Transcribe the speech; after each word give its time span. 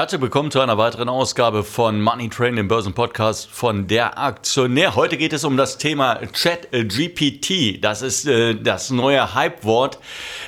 Herzlich 0.00 0.22
willkommen 0.22 0.50
zu 0.50 0.60
einer 0.60 0.78
weiteren 0.78 1.10
Ausgabe 1.10 1.62
von 1.62 2.00
Money 2.00 2.30
Train, 2.30 2.56
dem 2.56 2.68
Börsenpodcast 2.68 3.50
von 3.50 3.86
der 3.86 4.18
Aktionär. 4.18 4.96
Heute 4.96 5.18
geht 5.18 5.34
es 5.34 5.44
um 5.44 5.58
das 5.58 5.76
Thema 5.76 6.18
Chat 6.32 6.70
GPT. 6.72 7.84
Das 7.84 8.00
ist 8.00 8.26
äh, 8.26 8.54
das 8.54 8.88
neue 8.88 9.34
Hype-Wort 9.34 9.98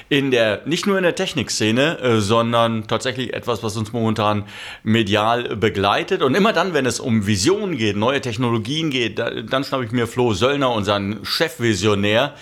in 0.08 0.30
der, 0.30 0.62
nicht 0.64 0.86
nur 0.86 0.96
in 0.96 1.02
der 1.02 1.14
Technikszene, 1.14 1.98
äh, 1.98 2.20
sondern 2.22 2.86
tatsächlich 2.86 3.34
etwas, 3.34 3.62
was 3.62 3.76
uns 3.76 3.92
momentan 3.92 4.46
medial 4.84 5.54
begleitet. 5.54 6.22
Und 6.22 6.34
immer 6.34 6.54
dann, 6.54 6.72
wenn 6.72 6.86
es 6.86 6.98
um 6.98 7.26
Visionen 7.26 7.76
geht, 7.76 7.94
neue 7.94 8.22
Technologien 8.22 8.88
geht, 8.88 9.18
da, 9.18 9.28
dann 9.42 9.64
schnappe 9.64 9.84
ich 9.84 9.92
mir 9.92 10.06
Flo 10.06 10.32
Söllner, 10.32 10.72
unseren 10.72 11.26
Chefvisionär, 11.26 12.32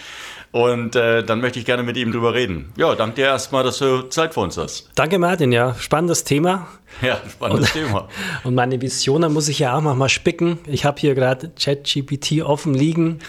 und 0.53 0.97
äh, 0.97 1.23
dann 1.23 1.41
möchte 1.41 1.61
ich 1.61 1.65
gerne 1.65 1.85
mit 1.85 1.97
ihm 1.97 2.11
drüber 2.11 2.35
reden. 2.35 2.73
Ja, 2.77 2.95
danke 2.97 3.17
dir 3.17 3.27
erstmal, 3.27 3.63
dass 3.63 3.79
du 3.79 4.03
Zeit 4.09 4.35
für 4.35 4.41
uns 4.41 4.59
hast. 4.59 4.91
Danke, 4.97 5.19
Martin. 5.19 5.53
Ja, 5.53 5.75
spannendes 5.79 6.25
Thema. 6.25 6.67
Ja, 7.03 7.21
spannendes 7.31 7.73
und, 7.73 7.85
Thema. 7.85 8.09
Und 8.43 8.57
meine 8.57 8.83
Vision, 8.83 9.23
da 9.23 9.29
muss 9.29 9.49
ich 9.49 9.61
ja 9.61 9.77
auch 9.77 9.81
noch 9.81 9.95
mal 9.95 10.09
spicken. 10.09 10.59
Ich 10.67 10.85
habe 10.85 11.01
hier 11.01 11.15
gerade 11.15 11.51
ChatGPT 11.51 12.43
offen 12.43 12.75
liegen. 12.75 13.21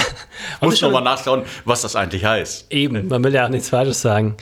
muss 0.60 0.82
noch 0.82 0.90
mal 0.90 1.02
nachschauen, 1.02 1.44
was 1.64 1.82
das 1.82 1.94
eigentlich 1.94 2.24
heißt. 2.24 2.66
Eben, 2.72 3.06
man 3.06 3.22
will 3.22 3.32
ja 3.32 3.46
auch 3.46 3.48
nichts 3.48 3.68
Falsches 3.68 4.02
sagen. 4.02 4.36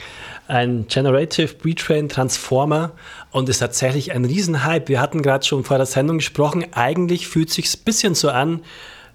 Ein 0.47 0.87
Generative 0.87 1.53
Pre-Trained 1.53 2.11
Transformer 2.11 2.93
und 3.29 3.47
ist 3.49 3.59
tatsächlich 3.59 4.13
ein 4.13 4.25
Riesenhype. 4.25 4.87
Wir 4.87 4.99
hatten 4.99 5.21
gerade 5.21 5.45
schon 5.45 5.63
vor 5.63 5.77
der 5.77 5.85
Sendung 5.85 6.17
gesprochen. 6.17 6.65
Eigentlich 6.71 7.27
fühlt 7.27 7.49
es 7.49 7.55
sich 7.55 7.71
ein 7.71 7.83
bisschen 7.85 8.15
so 8.15 8.29
an, 8.29 8.61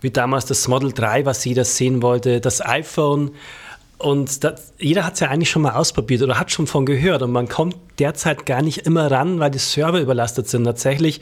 wie 0.01 0.11
damals 0.11 0.47
das 0.47 0.67
Model 0.69 0.93
3, 0.93 1.27
was 1.27 1.45
jeder 1.45 1.65
sehen 1.65 2.03
wollte, 2.03 2.41
das 2.41 2.65
iPhone. 2.65 3.33
Und 3.99 4.45
das, 4.45 4.73
jeder 4.79 5.05
hat 5.05 5.15
es 5.15 5.21
ja 5.21 5.29
eigentlich 5.29 5.51
schon 5.51 5.61
mal 5.61 5.75
ausprobiert 5.75 6.23
oder 6.23 6.41
hat 6.41 6.51
schon 6.51 6.67
von 6.67 6.87
gehört. 6.87 7.21
Und 7.21 7.33
man 7.33 7.49
kommt 7.49 7.77
derzeit 7.99 8.47
gar 8.47 8.63
nicht 8.63 8.87
immer 8.87 9.11
ran, 9.11 9.41
weil 9.41 9.51
die 9.51 9.59
Server 9.59 10.01
überlastet 10.01 10.49
sind. 10.49 10.65
Tatsächlich, 10.65 11.21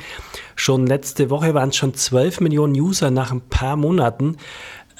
schon 0.54 0.86
letzte 0.86 1.28
Woche 1.28 1.54
waren 1.54 1.70
es 1.70 1.76
schon 1.76 1.94
12 1.94 2.40
Millionen 2.40 2.74
User 2.74 3.10
nach 3.10 3.32
ein 3.32 3.40
paar 3.40 3.74
Monaten. 3.74 4.36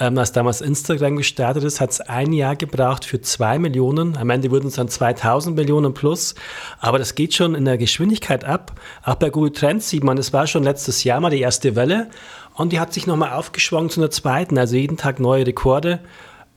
Ähm, 0.01 0.17
als 0.17 0.33
damals 0.33 0.61
Instagram 0.61 1.17
gestartet 1.17 1.65
ist, 1.65 1.81
hat 1.81 1.91
es 1.91 2.01
ein 2.01 2.33
Jahr 2.33 2.57
gebraucht 2.57 3.05
für 3.05 3.21
2 3.21 3.59
Millionen. 3.59 4.17
Am 4.17 4.31
Ende 4.31 4.51
wurden 4.51 4.69
es 4.69 4.75
dann 4.75 4.89
2000 4.89 5.57
Millionen 5.57 5.93
plus. 5.93 6.35
Aber 6.79 6.99
das 6.99 7.15
geht 7.15 7.35
schon 7.35 7.55
in 7.55 7.65
der 7.65 7.79
Geschwindigkeit 7.79 8.45
ab. 8.45 8.81
Auch 9.05 9.17
bei 9.17 9.31
Google 9.31 9.53
Trends 9.53 9.89
sieht 9.89 10.05
man, 10.05 10.19
es 10.19 10.33
war 10.33 10.47
schon 10.47 10.63
letztes 10.63 11.03
Jahr 11.05 11.21
mal 11.21 11.31
die 11.31 11.41
erste 11.41 11.75
Welle. 11.75 12.11
Und 12.59 12.73
die 12.73 12.81
hat 12.81 12.93
sich 12.93 13.07
nochmal 13.07 13.33
aufgeschwungen 13.33 13.89
zu 13.89 14.01
einer 14.01 14.11
zweiten, 14.11 14.59
also 14.59 14.75
jeden 14.75 14.97
Tag 14.97 15.21
neue 15.21 15.47
Rekorde. 15.47 16.01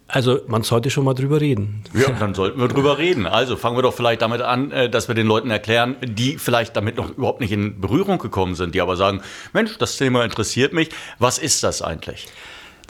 Also 0.07 0.39
man 0.47 0.63
sollte 0.63 0.89
schon 0.89 1.05
mal 1.05 1.13
drüber 1.13 1.39
reden. 1.39 1.83
Ja, 1.93 2.09
dann 2.09 2.33
sollten 2.33 2.59
wir 2.59 2.67
drüber 2.67 2.97
reden. 2.97 3.27
Also 3.27 3.55
fangen 3.55 3.77
wir 3.77 3.83
doch 3.83 3.93
vielleicht 3.93 4.23
damit 4.23 4.41
an, 4.41 4.71
äh, 4.71 4.89
dass 4.89 5.07
wir 5.07 5.15
den 5.15 5.27
Leuten 5.27 5.51
erklären, 5.51 5.95
die 6.03 6.39
vielleicht 6.39 6.75
damit 6.75 6.97
noch 6.97 7.11
überhaupt 7.11 7.39
nicht 7.39 7.51
in 7.51 7.79
Berührung 7.79 8.17
gekommen 8.17 8.55
sind, 8.55 8.73
die 8.73 8.81
aber 8.81 8.97
sagen, 8.97 9.21
Mensch, 9.53 9.77
das 9.77 9.95
Thema 9.95 10.25
interessiert 10.25 10.73
mich. 10.73 10.89
Was 11.19 11.37
ist 11.37 11.63
das 11.63 11.83
eigentlich? 11.83 12.27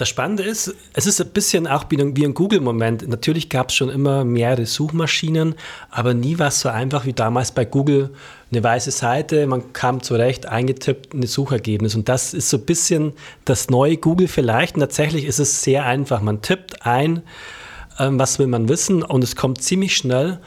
Das 0.01 0.09
Spannende 0.09 0.41
ist, 0.41 0.73
es 0.93 1.05
ist 1.05 1.21
ein 1.21 1.29
bisschen 1.29 1.67
auch 1.67 1.85
wie 1.91 2.25
ein 2.25 2.33
Google-Moment. 2.33 3.07
Natürlich 3.07 3.49
gab 3.49 3.69
es 3.69 3.75
schon 3.75 3.89
immer 3.89 4.25
mehrere 4.25 4.65
Suchmaschinen, 4.65 5.53
aber 5.91 6.15
nie 6.15 6.39
war 6.39 6.47
es 6.47 6.61
so 6.61 6.69
einfach 6.69 7.05
wie 7.05 7.13
damals 7.13 7.51
bei 7.51 7.65
Google. 7.65 8.09
Eine 8.51 8.63
weiße 8.63 8.89
Seite, 8.89 9.45
man 9.45 9.73
kam 9.73 10.01
zurecht, 10.01 10.47
eingetippt, 10.47 11.13
ein 11.13 11.21
Suchergebnis. 11.27 11.93
Und 11.93 12.09
das 12.09 12.33
ist 12.33 12.49
so 12.49 12.57
ein 12.57 12.65
bisschen 12.65 13.13
das 13.45 13.69
neue 13.69 13.97
Google 13.97 14.27
vielleicht. 14.27 14.73
Und 14.73 14.79
tatsächlich 14.79 15.25
ist 15.25 15.37
es 15.37 15.61
sehr 15.61 15.85
einfach. 15.85 16.19
Man 16.19 16.41
tippt 16.41 16.83
ein, 16.83 17.21
ähm, 17.99 18.17
was 18.17 18.39
will 18.39 18.47
man 18.47 18.69
wissen, 18.69 19.03
und 19.03 19.23
es 19.23 19.35
kommt 19.35 19.61
ziemlich 19.61 19.95
schnell 19.95 20.39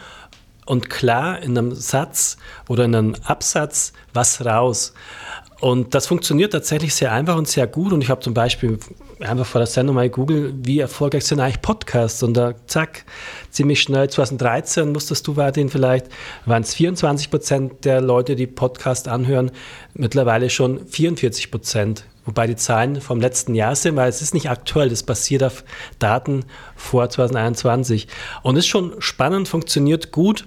und 0.67 0.91
klar 0.91 1.41
in 1.41 1.57
einem 1.57 1.75
Satz 1.75 2.39
oder 2.69 2.87
in 2.87 2.95
einem 2.97 3.15
Absatz 3.23 3.93
was 4.13 4.45
raus. 4.45 4.95
Und 5.65 5.95
das 5.95 6.07
funktioniert 6.07 6.53
tatsächlich 6.53 6.95
sehr 6.95 7.11
einfach 7.11 7.39
und 7.39 7.49
sehr 7.49 7.67
gut. 7.67 7.95
Und 7.95 8.03
ich 8.03 8.11
habe 8.11 8.21
zum 8.21 8.35
Beispiel 8.35 8.79
einfach 9.21 9.47
vor 9.47 9.61
der 9.61 9.67
Sendung 9.67 9.95
mal 9.95 10.11
Google, 10.11 10.53
wie 10.59 10.79
erfolgreich 10.79 11.25
sind 11.25 11.41
eigentlich 11.41 11.63
Podcasts? 11.63 12.23
Und 12.23 12.35
da, 12.35 12.53
zack, 12.67 13.07
ziemlich 13.49 13.81
schnell, 13.81 14.11
2013 14.11 14.93
musstest 14.93 15.27
du, 15.27 15.33
Martin, 15.33 15.71
vielleicht, 15.71 16.09
waren 16.45 16.61
es 16.61 16.75
24 16.75 17.31
Prozent 17.31 17.87
der 17.87 18.03
Leute, 18.03 18.37
die 18.37 18.47
Podcast 18.47 19.09
anhören, 19.09 19.53
mittlerweile 19.95 20.51
schon 20.51 20.87
44 20.87 21.51
Prozent. 21.51 22.05
Wobei 22.27 22.47
die 22.47 22.57
Zahlen 22.57 23.01
vom 23.01 23.19
letzten 23.19 23.55
Jahr 23.55 23.75
sind, 23.75 23.97
weil 23.97 24.11
es 24.11 24.21
ist 24.21 24.35
nicht 24.35 24.51
aktuell, 24.51 24.91
das 24.91 25.03
basiert 25.03 25.43
auf 25.43 25.65
Daten 25.99 26.45
vor 26.77 27.09
2021. 27.09 28.07
Und 28.43 28.57
ist 28.57 28.67
schon 28.67 28.97
spannend, 28.99 29.49
funktioniert 29.49 30.13
gut. 30.13 30.47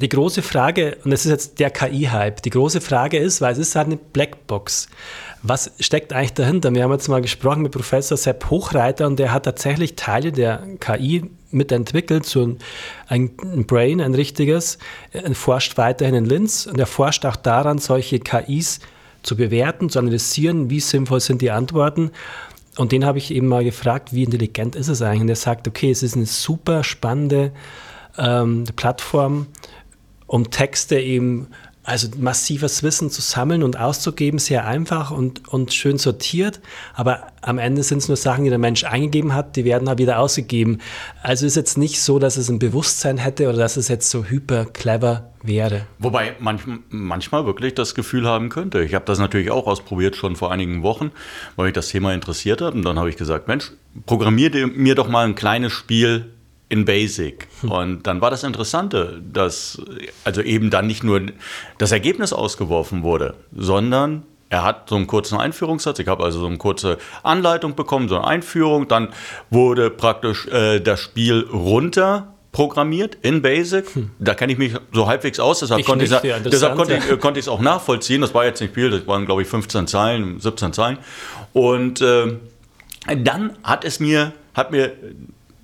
Die 0.00 0.08
große 0.08 0.42
Frage, 0.42 0.96
und 1.04 1.10
das 1.10 1.24
ist 1.24 1.30
jetzt 1.30 1.58
der 1.58 1.70
KI-Hype, 1.70 2.40
die 2.42 2.50
große 2.50 2.80
Frage 2.80 3.18
ist, 3.18 3.40
weil 3.40 3.52
es 3.52 3.58
ist 3.58 3.74
halt 3.74 3.88
eine 3.88 3.96
Blackbox. 3.96 4.88
Was 5.42 5.72
steckt 5.80 6.12
eigentlich 6.12 6.34
dahinter? 6.34 6.72
Wir 6.72 6.84
haben 6.84 6.92
jetzt 6.92 7.08
mal 7.08 7.20
gesprochen 7.20 7.62
mit 7.62 7.72
Professor 7.72 8.16
Sepp 8.16 8.48
Hochreiter 8.48 9.08
und 9.08 9.18
der 9.18 9.32
hat 9.32 9.44
tatsächlich 9.44 9.96
Teile 9.96 10.30
der 10.30 10.62
KI 10.78 11.28
mitentwickelt, 11.50 12.26
so 12.26 12.56
ein, 13.08 13.30
Brain, 13.66 14.00
ein 14.00 14.14
richtiges, 14.14 14.78
er 15.12 15.34
forscht 15.34 15.76
weiterhin 15.78 16.14
in 16.14 16.24
Linz 16.26 16.66
und 16.66 16.78
er 16.78 16.86
forscht 16.86 17.26
auch 17.26 17.36
daran, 17.36 17.78
solche 17.78 18.20
KIs 18.20 18.78
zu 19.24 19.36
bewerten, 19.36 19.90
zu 19.90 19.98
analysieren, 19.98 20.70
wie 20.70 20.80
sinnvoll 20.80 21.20
sind 21.20 21.42
die 21.42 21.50
Antworten. 21.50 22.12
Und 22.76 22.92
den 22.92 23.04
habe 23.04 23.18
ich 23.18 23.32
eben 23.32 23.48
mal 23.48 23.64
gefragt, 23.64 24.12
wie 24.12 24.22
intelligent 24.22 24.76
ist 24.76 24.86
es 24.86 25.02
eigentlich? 25.02 25.22
Und 25.22 25.28
er 25.28 25.36
sagt, 25.36 25.66
okay, 25.66 25.90
es 25.90 26.04
ist 26.04 26.14
eine 26.14 26.26
super 26.26 26.84
spannende 26.84 27.50
ähm, 28.16 28.64
Plattform, 28.76 29.46
um 30.28 30.50
Texte 30.50 31.00
eben, 31.00 31.48
also 31.82 32.08
massives 32.18 32.82
Wissen 32.82 33.10
zu 33.10 33.22
sammeln 33.22 33.62
und 33.62 33.80
auszugeben, 33.80 34.38
sehr 34.38 34.66
einfach 34.66 35.10
und, 35.10 35.48
und 35.48 35.72
schön 35.72 35.96
sortiert. 35.96 36.60
Aber 36.92 37.28
am 37.40 37.58
Ende 37.58 37.82
sind 37.82 37.98
es 37.98 38.08
nur 38.08 38.18
Sachen, 38.18 38.44
die 38.44 38.50
der 38.50 38.58
Mensch 38.58 38.84
eingegeben 38.84 39.34
hat, 39.34 39.56
die 39.56 39.64
werden 39.64 39.88
auch 39.88 39.96
wieder 39.96 40.18
ausgegeben. 40.18 40.78
Also 41.22 41.46
ist 41.46 41.56
jetzt 41.56 41.78
nicht 41.78 42.02
so, 42.02 42.18
dass 42.18 42.36
es 42.36 42.50
ein 42.50 42.58
Bewusstsein 42.58 43.16
hätte 43.16 43.48
oder 43.48 43.56
dass 43.56 43.78
es 43.78 43.88
jetzt 43.88 44.10
so 44.10 44.24
hyper 44.24 44.66
clever 44.66 45.30
wäre. 45.42 45.86
Wobei 45.98 46.36
manch, 46.40 46.60
manchmal 46.90 47.46
wirklich 47.46 47.74
das 47.74 47.94
Gefühl 47.94 48.26
haben 48.26 48.50
könnte. 48.50 48.84
Ich 48.84 48.94
habe 48.94 49.06
das 49.06 49.18
natürlich 49.18 49.50
auch 49.50 49.66
ausprobiert 49.66 50.14
schon 50.14 50.36
vor 50.36 50.52
einigen 50.52 50.82
Wochen, 50.82 51.10
weil 51.56 51.66
mich 51.66 51.74
das 51.74 51.88
Thema 51.88 52.12
interessiert 52.12 52.60
hat. 52.60 52.74
Und 52.74 52.84
dann 52.84 52.98
habe 52.98 53.08
ich 53.08 53.16
gesagt, 53.16 53.48
Mensch, 53.48 53.72
programmier 54.04 54.66
mir 54.66 54.94
doch 54.94 55.08
mal 55.08 55.24
ein 55.24 55.34
kleines 55.34 55.72
Spiel 55.72 56.34
in 56.68 56.84
Basic. 56.84 57.48
Hm. 57.62 57.70
Und 57.70 58.06
dann 58.06 58.20
war 58.20 58.30
das 58.30 58.44
Interessante, 58.44 59.22
dass 59.32 59.80
also 60.24 60.42
eben 60.42 60.70
dann 60.70 60.86
nicht 60.86 61.02
nur 61.02 61.20
das 61.78 61.92
Ergebnis 61.92 62.32
ausgeworfen 62.32 63.02
wurde, 63.02 63.34
sondern 63.54 64.24
er 64.50 64.64
hat 64.64 64.88
so 64.88 64.96
einen 64.96 65.06
kurzen 65.06 65.38
Einführungssatz. 65.38 65.98
Ich 65.98 66.08
habe 66.08 66.24
also 66.24 66.40
so 66.40 66.46
eine 66.46 66.56
kurze 66.56 66.98
Anleitung 67.22 67.74
bekommen, 67.74 68.08
so 68.08 68.16
eine 68.16 68.26
Einführung. 68.26 68.88
Dann 68.88 69.08
wurde 69.50 69.90
praktisch 69.90 70.46
äh, 70.46 70.80
das 70.80 71.00
Spiel 71.00 71.46
runter 71.52 72.34
programmiert 72.52 73.18
in 73.22 73.42
Basic. 73.42 73.94
Hm. 73.94 74.10
Da 74.18 74.34
kenne 74.34 74.52
ich 74.52 74.58
mich 74.58 74.74
so 74.92 75.06
halbwegs 75.06 75.38
aus, 75.38 75.60
deshalb, 75.60 75.80
ich 75.80 75.86
konnte, 75.86 76.06
ich, 76.06 76.10
deshalb 76.10 76.76
konnte, 76.76 76.96
ich, 76.96 77.10
äh, 77.10 77.16
konnte 77.18 77.38
ich 77.38 77.44
es 77.44 77.48
auch 77.48 77.60
nachvollziehen. 77.60 78.22
Das 78.22 78.32
war 78.32 78.44
jetzt 78.44 78.60
nicht 78.60 78.74
viel, 78.74 78.90
das 78.90 79.06
waren 79.06 79.26
glaube 79.26 79.42
ich 79.42 79.48
15 79.48 79.86
Zeilen, 79.86 80.40
17 80.40 80.72
Zeilen. 80.72 80.98
Und 81.52 82.00
äh, 82.00 82.36
dann 83.16 83.52
hat 83.62 83.84
es 83.84 84.00
mir, 84.00 84.32
hat 84.54 84.70
mir 84.70 84.92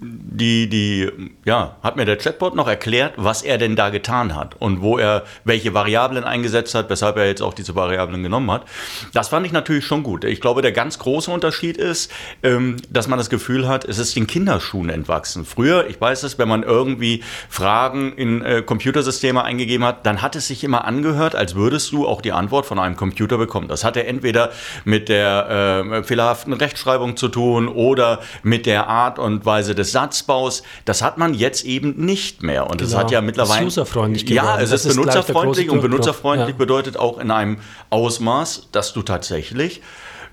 die, 0.05 0.69
die, 0.69 1.11
ja, 1.45 1.77
hat 1.83 1.97
mir 1.97 2.05
der 2.05 2.17
Chatbot 2.17 2.55
noch 2.55 2.69
erklärt, 2.69 3.15
was 3.17 3.43
er 3.43 3.59
denn 3.59 3.77
da 3.77 3.91
getan 3.91 4.35
hat 4.35 4.57
und 4.61 4.83
wo 4.83 4.99
er 4.99 5.25
welche 5.45 5.73
Variablen 5.73 6.25
eingesetzt 6.25 6.75
hat, 6.75 6.91
weshalb 6.91 7.17
er 7.17 7.27
jetzt 7.27 7.43
auch 7.43 7.55
diese 7.55 7.75
Variablen 7.75 8.23
genommen 8.23 8.51
hat. 8.51 8.65
Das 9.13 9.29
fand 9.29 9.47
ich 9.47 9.53
natürlich 9.53 9.87
schon 9.87 10.03
gut. 10.03 10.25
Ich 10.25 10.41
glaube, 10.41 10.63
der 10.63 10.73
ganz 10.73 10.99
große 10.99 11.31
Unterschied 11.31 11.77
ist, 11.77 12.13
ähm, 12.43 12.77
dass 12.91 13.09
man 13.09 13.19
das 13.19 13.31
Gefühl 13.31 13.67
hat, 13.67 13.85
es 13.85 13.99
ist 13.99 14.17
den 14.17 14.27
Kinderschuhen 14.27 14.91
entwachsen. 14.91 15.45
Früher, 15.45 15.87
ich 15.89 16.01
weiß 16.01 16.23
es, 16.25 16.39
wenn 16.39 16.49
man 16.49 16.63
irgendwie 16.63 17.23
Fragen 17.49 18.13
in 18.13 18.43
äh, 18.43 18.63
Computersysteme 18.63 19.43
eingegeben 19.43 19.87
hat, 19.87 20.05
dann 20.07 20.21
hat 20.21 20.37
es 20.37 20.49
sich 20.49 20.65
immer 20.65 20.85
angehört, 20.85 21.35
als 21.35 21.55
würdest 21.55 21.93
du 21.93 22.07
auch 22.07 22.21
die 22.21 22.33
Antwort 22.33 22.67
von 22.67 22.79
einem 22.79 22.97
Computer 22.97 23.39
bekommen. 23.39 23.69
Das 23.69 23.85
hatte 23.85 24.05
entweder 24.05 24.51
mit 24.85 25.09
der 25.09 25.85
äh, 25.93 26.03
fehlerhaften 26.03 26.53
Rechtschreibung 26.53 27.17
zu 27.17 27.29
tun 27.29 27.69
oder 27.69 28.21
mit 28.43 28.67
der 28.67 28.89
Art 28.89 29.19
und 29.19 29.47
Weise 29.47 29.75
des 29.75 29.94
Satzbaus, 29.95 30.63
das 30.85 31.01
hat 31.01 31.17
man 31.17 31.33
jetzt 31.33 31.65
eben 31.65 32.05
nicht 32.05 32.43
mehr. 32.43 32.69
Und 32.69 32.83
es 32.83 32.91
genau. 32.91 33.01
hat 33.01 33.11
ja 33.11 33.23
mittlerweile. 33.23 33.67
Es 33.67 33.73
ist 33.73 33.79
userfreundlich 33.79 34.27
geworden. 34.27 34.47
Ja, 34.47 34.61
es 34.61 34.71
ist, 34.71 34.85
ist 34.85 34.97
benutzerfreundlich 34.97 35.71
und 35.71 35.81
benutzerfreundlich 35.81 36.51
ja. 36.51 36.57
bedeutet 36.57 36.99
auch 36.99 37.19
in 37.19 37.31
einem 37.31 37.59
Ausmaß, 37.89 38.69
dass 38.73 38.93
du 38.93 39.03
tatsächlich 39.03 39.81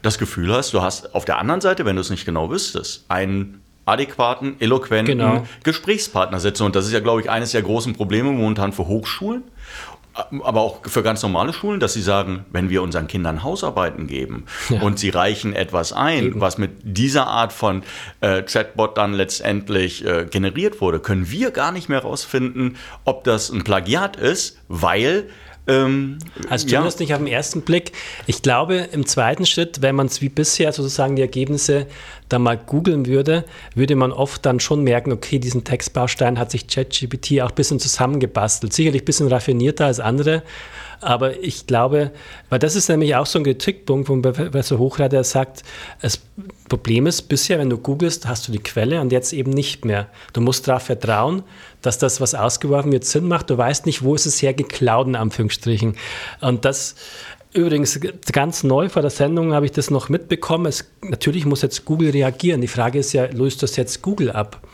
das 0.01 0.17
Gefühl 0.17 0.53
hast, 0.53 0.73
du 0.73 0.81
hast 0.81 1.15
auf 1.15 1.25
der 1.25 1.37
anderen 1.37 1.61
Seite, 1.61 1.85
wenn 1.85 1.95
du 1.95 2.01
es 2.01 2.09
nicht 2.09 2.25
genau 2.25 2.49
wüsstest, 2.49 3.05
einen 3.07 3.61
adäquaten, 3.85 4.55
eloquenten 4.59 5.17
genau. 5.17 5.45
Gesprächspartner 5.63 6.39
sitzen. 6.39 6.63
Und 6.63 6.75
das 6.75 6.85
ist 6.85 6.93
ja, 6.93 6.99
glaube 6.99 7.21
ich, 7.21 7.29
eines 7.29 7.51
der 7.51 7.61
großen 7.61 7.93
Probleme 7.93 8.31
momentan 8.31 8.73
für 8.73 8.87
Hochschulen 8.87 9.43
aber 10.13 10.61
auch 10.61 10.79
für 10.85 11.03
ganz 11.03 11.21
normale 11.23 11.53
Schulen, 11.53 11.79
dass 11.79 11.93
sie 11.93 12.01
sagen, 12.01 12.45
wenn 12.51 12.69
wir 12.69 12.81
unseren 12.81 13.07
Kindern 13.07 13.43
Hausarbeiten 13.43 14.07
geben 14.07 14.45
ja. 14.69 14.81
und 14.81 14.99
sie 14.99 15.09
reichen 15.09 15.53
etwas 15.53 15.93
ein, 15.93 16.25
Eben. 16.25 16.41
was 16.41 16.57
mit 16.57 16.71
dieser 16.83 17.27
Art 17.27 17.53
von 17.53 17.83
äh, 18.19 18.43
Chatbot 18.43 18.97
dann 18.97 19.13
letztendlich 19.13 20.05
äh, 20.05 20.25
generiert 20.29 20.81
wurde, 20.81 20.99
können 20.99 21.31
wir 21.31 21.51
gar 21.51 21.71
nicht 21.71 21.87
mehr 21.87 22.01
herausfinden, 22.01 22.75
ob 23.05 23.23
das 23.23 23.49
ein 23.49 23.63
Plagiat 23.63 24.17
ist, 24.17 24.57
weil 24.67 25.29
ähm, 25.67 26.17
also 26.49 26.67
zumindest 26.67 26.99
ja. 26.99 27.03
nicht 27.03 27.13
auf 27.13 27.19
den 27.19 27.27
ersten 27.27 27.61
Blick. 27.61 27.91
Ich 28.25 28.41
glaube, 28.41 28.75
im 28.91 29.05
zweiten 29.05 29.45
Schritt, 29.45 29.81
wenn 29.81 29.95
man 29.95 30.07
es 30.07 30.21
wie 30.21 30.29
bisher 30.29 30.73
sozusagen 30.73 31.15
die 31.15 31.21
Ergebnisse 31.21 31.87
dann 32.29 32.41
mal 32.41 32.57
googeln 32.57 33.05
würde, 33.05 33.45
würde 33.75 33.95
man 33.95 34.11
oft 34.11 34.45
dann 34.45 34.59
schon 34.59 34.83
merken, 34.83 35.11
okay, 35.11 35.37
diesen 35.37 35.63
Textbaustein 35.63 36.39
hat 36.39 36.51
sich 36.51 36.67
ChatGPT 36.67 37.41
auch 37.41 37.49
ein 37.49 37.55
bisschen 37.55 37.79
zusammengebastelt. 37.79 38.73
Sicherlich 38.73 39.03
ein 39.03 39.05
bisschen 39.05 39.27
raffinierter 39.27 39.85
als 39.85 39.99
andere, 39.99 40.43
aber 41.01 41.43
ich 41.43 41.67
glaube, 41.67 42.11
weil 42.49 42.59
das 42.59 42.75
ist 42.75 42.87
nämlich 42.89 43.15
auch 43.15 43.25
so 43.25 43.39
ein 43.39 43.43
Kritikpunkt 43.43 44.07
von 44.07 44.21
Professor 44.21 44.77
Hochreiter, 44.77 45.23
sagt, 45.23 45.63
das 46.01 46.21
Problem 46.69 47.07
ist, 47.07 47.23
bisher, 47.23 47.59
wenn 47.59 47.69
du 47.69 47.77
googelst, 47.77 48.27
hast 48.27 48.47
du 48.47 48.51
die 48.51 48.59
Quelle 48.59 49.01
und 49.01 49.11
jetzt 49.11 49.33
eben 49.33 49.51
nicht 49.51 49.83
mehr. 49.83 50.07
Du 50.33 50.41
musst 50.41 50.67
darauf 50.67 50.83
vertrauen, 50.83 51.43
dass 51.81 51.97
das, 51.97 52.21
was 52.21 52.35
ausgeworfen 52.35 52.91
wird, 52.91 53.03
Sinn 53.03 53.27
macht. 53.27 53.49
Du 53.49 53.57
weißt 53.57 53.85
nicht, 53.85 54.03
wo 54.03 54.15
ist 54.15 54.25
es 54.25 54.41
hergeklaut, 54.41 55.07
in 55.07 55.15
Anführungsstrichen. 55.15 55.97
Und 56.39 56.65
das, 56.65 56.95
Übrigens, 57.53 57.99
ganz 58.31 58.63
neu 58.63 58.87
vor 58.87 59.01
der 59.01 59.11
Sendung 59.11 59.53
habe 59.53 59.65
ich 59.65 59.73
das 59.73 59.91
noch 59.91 60.07
mitbekommen. 60.07 60.67
Es, 60.67 60.89
natürlich 61.01 61.45
muss 61.45 61.61
jetzt 61.61 61.83
Google 61.83 62.11
reagieren. 62.11 62.61
Die 62.61 62.69
Frage 62.69 62.99
ist 62.99 63.11
ja, 63.11 63.25
löst 63.25 63.61
das 63.61 63.75
jetzt 63.75 64.01
Google 64.01 64.31
ab? 64.31 64.65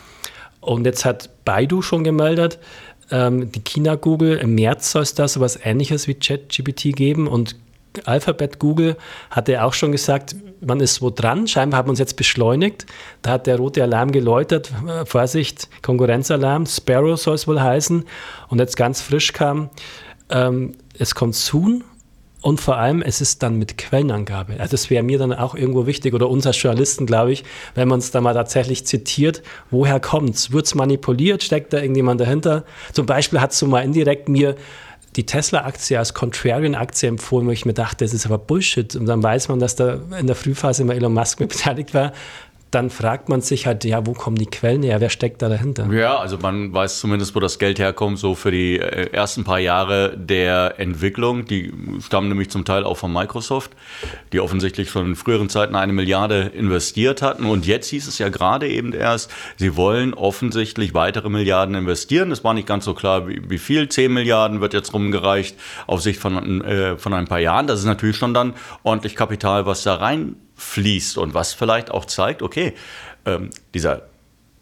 Und 0.61 0.85
jetzt 0.85 1.03
hat 1.03 1.43
Baidu 1.43 1.81
schon 1.81 2.03
gemeldet, 2.03 2.59
ähm, 3.11 3.51
die 3.51 3.61
China-Google, 3.61 4.37
im 4.37 4.55
März 4.55 4.91
soll 4.91 5.03
es 5.03 5.13
da 5.13 5.27
so 5.27 5.39
was 5.39 5.59
ähnliches 5.63 6.07
wie 6.07 6.15
ChatGPT 6.15 6.95
geben 6.95 7.27
und 7.27 7.55
Alphabet 8.05 8.59
Google 8.59 8.95
hatte 9.31 9.63
auch 9.63 9.73
schon 9.73 9.91
gesagt, 9.91 10.35
man 10.61 10.79
ist 10.79 11.01
wo 11.01 11.09
dran. 11.09 11.47
Scheinbar 11.47 11.79
hat 11.79 11.87
man 11.87 11.93
es 11.93 11.99
jetzt 11.99 12.15
beschleunigt. 12.15 12.85
Da 13.21 13.31
hat 13.31 13.47
der 13.47 13.57
rote 13.57 13.81
Alarm 13.81 14.11
geläutert. 14.11 14.71
Äh, 14.87 15.05
Vorsicht, 15.05 15.67
Konkurrenzalarm. 15.81 16.65
Sparrow 16.65 17.19
soll 17.19 17.35
es 17.35 17.47
wohl 17.47 17.61
heißen. 17.61 18.05
Und 18.49 18.59
jetzt 18.59 18.77
ganz 18.77 19.01
frisch 19.01 19.33
kam, 19.33 19.69
ähm, 20.29 20.75
es 20.97 21.15
kommt 21.15 21.35
soon 21.35 21.83
und 22.47 22.61
vor 22.61 22.77
allem, 22.77 23.01
es 23.01 23.19
ist 23.19 23.43
dann 23.43 23.57
mit 23.57 23.77
Quellenangabe. 23.77 24.53
Also 24.57 24.71
das 24.71 24.89
wäre 24.89 25.03
mir 25.03 25.19
dann 25.19 25.33
auch 25.33 25.53
irgendwo 25.53 25.85
wichtig 25.85 26.13
oder 26.13 26.29
uns 26.29 26.47
als 26.47 26.61
Journalisten, 26.61 27.05
glaube 27.05 27.33
ich, 27.33 27.43
wenn 27.75 27.89
man 27.89 27.99
es 27.99 28.11
da 28.11 28.21
mal 28.21 28.33
tatsächlich 28.33 28.85
zitiert, 28.85 29.43
woher 29.69 29.99
kommt 29.99 30.33
es? 30.33 30.53
Wird 30.53 30.65
es 30.65 30.73
manipuliert? 30.73 31.43
Steckt 31.43 31.73
da 31.73 31.79
irgendjemand 31.79 32.21
dahinter? 32.21 32.63
Zum 32.93 33.05
Beispiel 33.05 33.41
hat 33.41 33.51
so 33.51 33.67
mal 33.67 33.81
indirekt 33.81 34.29
mir 34.29 34.55
die 35.17 35.25
Tesla-Aktie 35.25 35.99
als 35.99 36.13
Contrarian-Aktie 36.13 37.09
empfohlen, 37.09 37.47
wo 37.47 37.51
ich 37.51 37.65
mir 37.65 37.73
dachte, 37.73 38.05
das 38.05 38.13
ist 38.13 38.25
aber 38.25 38.37
Bullshit. 38.37 38.95
Und 38.95 39.07
dann 39.07 39.21
weiß 39.21 39.49
man, 39.49 39.59
dass 39.59 39.75
da 39.75 39.99
in 40.17 40.27
der 40.27 40.35
Frühphase 40.37 40.83
immer 40.83 40.95
Elon 40.95 41.13
Musk 41.13 41.41
mit 41.41 41.49
beteiligt 41.49 41.93
war 41.93 42.13
dann 42.71 42.89
fragt 42.89 43.29
man 43.29 43.41
sich 43.41 43.65
halt, 43.65 43.85
ja, 43.85 44.05
wo 44.05 44.13
kommen 44.13 44.35
die 44.35 44.45
Quellen 44.45 44.83
her? 44.83 44.99
Wer 44.99 45.09
steckt 45.09 45.41
da 45.41 45.47
dahinter? 45.47 45.87
Ja, 45.91 46.17
also 46.17 46.37
man 46.37 46.73
weiß 46.73 46.99
zumindest, 46.99 47.33
wo 47.33 47.39
das 47.39 47.59
Geld 47.59 47.79
herkommt, 47.79 48.19
so 48.19 48.35
für 48.35 48.51
die 48.51 48.77
äh, 48.77 49.09
ersten 49.11 49.45
paar 49.45 49.59
Jahre 49.59 50.17
der 50.17 50.75
Entwicklung. 50.77 51.45
Die 51.45 51.73
stammen 52.03 52.27
nämlich 52.27 52.49
zum 52.49 52.65
Teil 52.65 52.83
auch 52.83 52.97
von 52.97 53.13
Microsoft, 53.13 53.71
die 54.33 54.41
offensichtlich 54.41 54.89
schon 54.89 55.05
in 55.05 55.15
früheren 55.15 55.47
Zeiten 55.47 55.75
eine 55.75 55.93
Milliarde 55.93 56.51
investiert 56.53 57.21
hatten. 57.21 57.45
Und 57.45 57.65
jetzt 57.65 57.87
hieß 57.87 58.07
es 58.07 58.17
ja 58.17 58.27
gerade 58.27 58.67
eben 58.67 58.91
erst, 58.91 59.31
sie 59.55 59.77
wollen 59.77 60.13
offensichtlich 60.13 60.93
weitere 60.93 61.29
Milliarden 61.29 61.75
investieren. 61.75 62.31
Es 62.31 62.43
war 62.43 62.53
nicht 62.53 62.67
ganz 62.67 62.83
so 62.83 62.93
klar, 62.93 63.27
wie, 63.27 63.57
viel. 63.57 63.87
10 63.87 64.11
Milliarden 64.11 64.59
wird 64.59 64.73
jetzt 64.73 64.93
rumgereicht 64.93 65.55
auf 65.87 66.01
Sicht 66.01 66.19
von, 66.19 66.61
äh, 66.61 66.97
von 66.97 67.13
ein 67.13 67.25
paar 67.25 67.39
Jahren. 67.39 67.67
Das 67.67 67.79
ist 67.79 67.85
natürlich 67.85 68.17
schon 68.17 68.33
dann 68.33 68.53
ordentlich 68.83 69.15
Kapital, 69.15 69.65
was 69.65 69.83
da 69.83 69.95
rein 69.95 70.35
fließt 70.57 71.17
und 71.17 71.33
was 71.33 71.53
vielleicht 71.53 71.91
auch 71.91 72.05
zeigt, 72.05 72.41
okay, 72.41 72.73
ähm, 73.25 73.51
dieser 73.73 74.09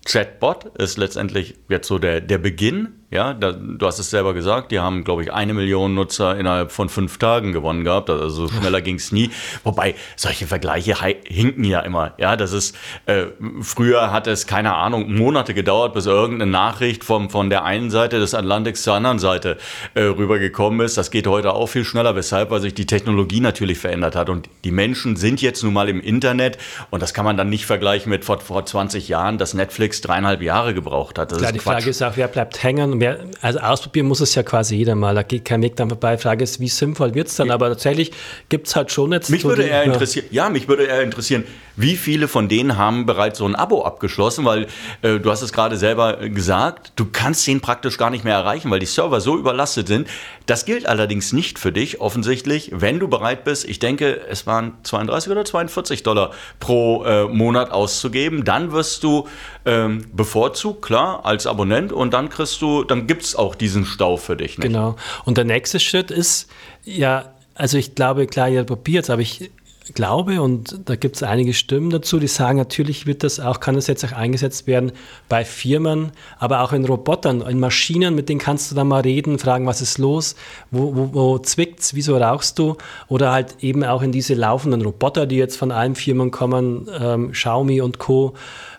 Chatbot 0.06 0.66
ist 0.78 0.98
letztendlich 0.98 1.56
jetzt 1.68 1.88
so 1.88 1.98
der, 1.98 2.22
der 2.22 2.38
Beginn 2.38 3.05
ja, 3.12 3.34
da, 3.34 3.52
du 3.52 3.86
hast 3.86 4.00
es 4.00 4.10
selber 4.10 4.34
gesagt, 4.34 4.72
die 4.72 4.80
haben, 4.80 5.04
glaube 5.04 5.22
ich, 5.22 5.32
eine 5.32 5.54
Million 5.54 5.94
Nutzer 5.94 6.38
innerhalb 6.38 6.72
von 6.72 6.90
fünf 6.90 7.20
Tagen 7.20 7.54
gewonnen 7.54 7.84
gehabt. 7.84 8.10
Also 8.10 8.48
so 8.48 8.48
schneller 8.48 8.82
ging 8.82 8.96
es 8.96 9.12
nie. 9.12 9.30
Wobei 9.64 9.94
solche 10.16 10.48
Vergleiche 10.48 10.96
hinken 11.24 11.64
ja 11.64 11.82
immer. 11.82 12.14
Ja, 12.18 12.36
das 12.36 12.52
ist, 12.52 12.76
äh, 13.06 13.26
früher 13.62 14.12
hat 14.12 14.26
es, 14.26 14.48
keine 14.48 14.74
Ahnung, 14.74 15.14
Monate 15.14 15.54
gedauert, 15.54 15.94
bis 15.94 16.08
irgendeine 16.08 16.50
Nachricht 16.50 17.04
vom, 17.04 17.30
von 17.30 17.52
der 17.52 17.64
einen 17.64 17.92
Seite 17.92 18.20
des 18.20 18.34
Atlantiks 18.34 18.82
zur 18.82 18.96
anderen 18.96 19.20
Seite 19.20 19.58
äh, 19.94 20.02
rübergekommen 20.02 20.84
ist. 20.84 20.98
Das 20.98 21.12
geht 21.12 21.28
heute 21.28 21.54
auch 21.54 21.68
viel 21.68 21.86
schneller. 21.86 22.16
Weshalb? 22.16 22.50
Weil 22.50 22.62
sich 22.62 22.74
die 22.74 22.88
Technologie 22.88 23.40
natürlich 23.40 23.78
verändert 23.78 24.16
hat. 24.16 24.30
Und 24.30 24.50
die 24.64 24.72
Menschen 24.72 25.16
sind 25.16 25.44
jetzt 25.44 25.64
nun 25.64 25.74
mal 25.74 25.90
im 25.90 26.02
Internet. 26.02 26.58
Und 26.90 27.04
das 27.04 27.14
kann 27.14 27.24
man 27.24 27.38
dann 27.38 27.50
nicht 27.50 27.68
vergleichen 27.68 28.10
mit 28.10 28.26
vor, 28.26 28.40
vor 28.40 28.66
20 28.66 29.08
Jahren, 29.10 29.38
dass 29.38 29.54
Netflix 29.54 30.02
dreieinhalb 30.02 30.42
Jahre 30.42 30.74
gebraucht 30.74 31.20
hat. 31.20 31.32
Das 31.32 31.38
Klar, 31.38 31.52
die 31.52 31.60
Quatsch. 31.60 31.76
Frage 31.76 31.90
ist 31.92 32.02
auch, 32.02 32.14
wer 32.16 32.28
bleibt 32.28 32.64
hängen 32.64 32.96
wer, 33.06 33.20
also 33.42 33.60
ausprobieren 33.60 34.08
muss 34.08 34.20
es 34.20 34.36
ja 34.36 34.44
quasi 34.44 34.76
jeder 34.76 34.96
mal. 34.96 35.16
Da 35.16 35.24
geht 35.24 35.46
kein 35.46 35.62
Weg 35.62 35.76
dann 35.76 35.90
vorbei. 35.90 36.16
Die 36.16 36.22
Frage 36.22 36.44
ist, 36.44 36.60
wie 36.60 36.68
sinnvoll 36.68 37.14
wird 37.14 37.28
es 37.28 37.36
dann? 37.36 37.52
Aber 37.52 37.70
tatsächlich 37.70 38.12
gibt 38.50 38.68
es 38.68 38.76
halt 38.76 38.92
schon 38.92 39.12
jetzt. 39.12 39.30
Mich 39.30 39.42
so 39.42 39.50
würde 39.50 39.64
die, 39.64 39.70
eher 39.70 39.84
interessieren, 39.84 40.26
ja. 40.32 40.46
ja, 40.46 40.50
mich 40.50 40.68
würde 40.68 40.84
eher 40.84 41.02
interessieren, 41.02 41.44
wie 41.76 41.98
viele 41.98 42.28
von 42.28 42.48
denen 42.48 42.78
haben 42.78 43.06
bereits 43.06 43.40
so 43.40 43.46
ein 43.46 43.56
Abo 43.56 43.84
abgeschlossen? 43.84 44.46
Weil 44.46 44.68
äh, 45.02 45.20
du 45.20 45.30
hast 45.32 45.42
es 45.42 45.54
gerade 45.54 45.78
selber 45.78 46.18
gesagt, 46.30 46.94
du 46.96 47.06
kannst 47.12 47.46
den 47.48 47.62
praktisch 47.62 47.98
gar 47.98 48.10
nicht 48.10 48.24
mehr 48.24 48.36
erreichen, 48.36 48.72
weil 48.72 48.80
die 48.80 48.86
Server 48.86 49.22
so 49.22 49.38
überlastet 49.38 49.88
sind. 49.88 50.08
Das 50.46 50.66
gilt 50.66 50.86
allerdings 50.86 51.34
nicht 51.34 51.60
für 51.60 51.72
dich, 51.72 52.02
offensichtlich, 52.02 52.72
wenn 52.74 53.00
du 53.00 53.08
bereit 53.08 53.44
bist, 53.44 53.68
ich 53.68 53.80
denke, 53.80 54.22
es 54.30 54.46
waren 54.46 54.74
32 54.84 55.32
oder 55.32 55.44
42 55.44 56.04
Dollar 56.04 56.32
pro 56.60 57.04
äh, 57.04 57.26
Monat 57.26 57.72
auszugeben, 57.72 58.44
dann 58.44 58.72
wirst 58.72 59.04
du 59.04 59.28
ähm, 59.66 60.06
bevorzugt, 60.14 60.84
klar, 60.84 61.26
als 61.26 61.48
Abonnent 61.48 61.92
und 61.92 62.14
dann 62.14 62.30
kriegst 62.30 62.62
du, 62.62 62.84
dann 62.84 63.08
gibt 63.08 63.24
es 63.24 63.36
auch 63.36 63.56
diesen 63.56 63.86
Stau 63.86 64.18
für 64.18 64.36
dich. 64.36 64.58
Nicht? 64.58 64.68
Genau. 64.68 64.96
Und 65.26 65.38
der 65.38 65.46
nächste 65.46 65.80
Schritt 65.80 66.12
ist, 66.12 66.50
ja, 66.84 67.34
also 67.56 67.78
ich 67.78 67.96
glaube, 67.96 68.28
klar, 68.28 68.50
ihr 68.50 68.64
probiert 68.64 69.10
aber 69.10 69.22
ich 69.22 69.50
glaube, 69.94 70.42
und 70.42 70.80
da 70.86 70.96
gibt 70.96 71.16
es 71.16 71.24
einige 71.24 71.54
Stimmen 71.54 71.92
dazu, 71.92 72.20
die 72.20 72.28
sagen, 72.28 72.58
natürlich 72.58 73.06
wird 73.06 73.24
das 73.24 73.40
auch, 73.40 73.60
kann 73.60 73.76
das 73.76 73.88
jetzt 73.88 74.04
auch 74.04 74.14
eingesetzt 74.14 74.66
werden 74.66 74.92
bei 75.30 75.46
Firmen, 75.46 76.12
aber 76.40 76.62
auch 76.62 76.74
in 76.74 76.86
Robotern, 76.86 77.42
in 77.42 77.60
Maschinen, 77.60 78.16
mit 78.16 78.30
denen 78.30 78.40
kannst 78.40 78.72
du 78.72 78.76
dann 78.76 78.88
mal 78.88 79.02
reden, 79.02 79.38
fragen, 79.38 79.68
was 79.68 79.82
ist 79.82 79.98
los, 79.98 80.36
wo, 80.72 80.96
wo, 80.96 81.14
wo 81.14 81.38
zwickt's, 81.40 81.94
wieso 81.94 82.18
rauchst 82.18 82.58
du? 82.58 82.78
Oder 83.08 83.32
halt 83.32 83.58
eben 83.60 83.84
auch 83.84 84.02
in 84.02 84.12
diese 84.12 84.34
laufenden 84.34 84.82
Roboter, 84.82 85.28
die 85.28 85.38
jetzt 85.38 85.58
von 85.58 85.72
allen 85.72 85.96
Firmen 85.96 86.32
kommen, 86.32 86.90
ähm, 87.00 87.32
Xiaomi 87.32 87.82
und 87.82 88.00
Co., 88.00 88.34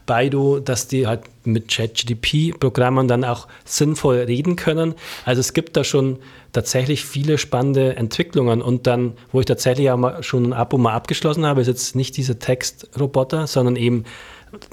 Baidu, 0.07 0.61
dass 0.61 0.89
die 0.89 1.07
halt 1.07 1.23
mit 1.45 1.69
ChatGDP-Programmen 1.69 3.09
dann 3.09 3.25
auch 3.25 3.49
sinnvoll 3.65 4.19
reden 4.19 4.57
können. 4.57 4.95
Also 5.25 5.41
es 5.41 5.53
gibt 5.53 5.77
da 5.77 5.85
schon 5.85 6.19
tatsächlich 6.53 7.05
viele 7.05 7.39
spannende 7.39 7.97
Entwicklungen 7.97 8.63
und 8.63 8.87
dann, 8.87 9.15
wo 9.33 9.41
ich 9.41 9.47
tatsächlich 9.47 9.91
auch 9.91 9.99
mal 9.99 10.23
schon 10.23 10.47
ein 10.47 10.53
Abo 10.53 10.79
mal 10.79 10.95
abgeschlossen 10.95 11.45
habe, 11.45 11.61
ist 11.61 11.67
jetzt 11.67 11.97
nicht 11.97 12.17
dieser 12.17 12.39
Textroboter, 12.39 13.47
sondern 13.47 13.77
eben 13.77 14.05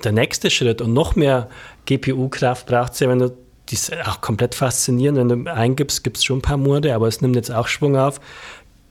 der 0.03 0.11
nächste 0.11 0.49
Schritt 0.49 0.81
und 0.81 0.93
noch 0.93 1.15
mehr 1.15 1.49
GPU-Kraft 1.85 2.67
braucht 2.67 2.93
es 2.93 2.99
ja, 2.99 3.09
wenn 3.09 3.19
du 3.19 3.35
die 3.69 3.75
ist 3.75 3.95
auch 4.05 4.19
komplett 4.19 4.55
faszinierend. 4.55 5.17
Wenn 5.17 5.45
du 5.45 5.53
eingibst, 5.53 6.03
gibt 6.03 6.17
es 6.17 6.25
schon 6.25 6.39
ein 6.39 6.41
paar 6.41 6.57
Monate, 6.57 6.93
aber 6.93 7.07
es 7.07 7.21
nimmt 7.21 7.35
jetzt 7.35 7.49
auch 7.49 7.67
Schwung 7.67 7.95
auf 7.95 8.19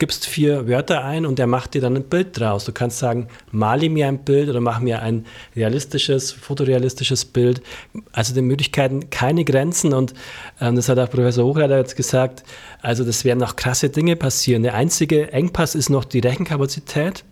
gibst 0.02 0.26
vier 0.26 0.66
Wörter 0.66 1.04
ein 1.04 1.24
und 1.24 1.38
er 1.38 1.46
macht 1.46 1.74
dir 1.74 1.80
dann 1.80 1.94
ein 1.94 2.02
Bild 2.02 2.36
draus. 2.36 2.64
Du 2.64 2.72
kannst 2.72 2.98
sagen, 2.98 3.28
male 3.52 3.88
mir 3.88 4.08
ein 4.08 4.24
Bild 4.24 4.48
oder 4.48 4.60
mach 4.60 4.80
mir 4.80 5.00
ein 5.00 5.26
realistisches, 5.54 6.32
fotorealistisches 6.32 7.24
Bild. 7.24 7.62
Also 8.10 8.34
den 8.34 8.46
Möglichkeiten 8.46 9.10
keine 9.10 9.44
Grenzen 9.44 9.92
und 9.92 10.12
ähm, 10.60 10.74
das 10.74 10.88
hat 10.88 10.98
auch 10.98 11.08
Professor 11.08 11.44
Hochreiter 11.44 11.78
jetzt 11.78 11.94
gesagt, 11.94 12.42
also 12.80 13.04
das 13.04 13.24
werden 13.24 13.38
noch 13.38 13.54
krasse 13.54 13.90
Dinge 13.90 14.16
passieren. 14.16 14.64
Der 14.64 14.74
einzige 14.74 15.32
Engpass 15.32 15.76
ist 15.76 15.88
noch 15.88 16.04
die 16.04 16.18
Rechenkapazität, 16.18 17.22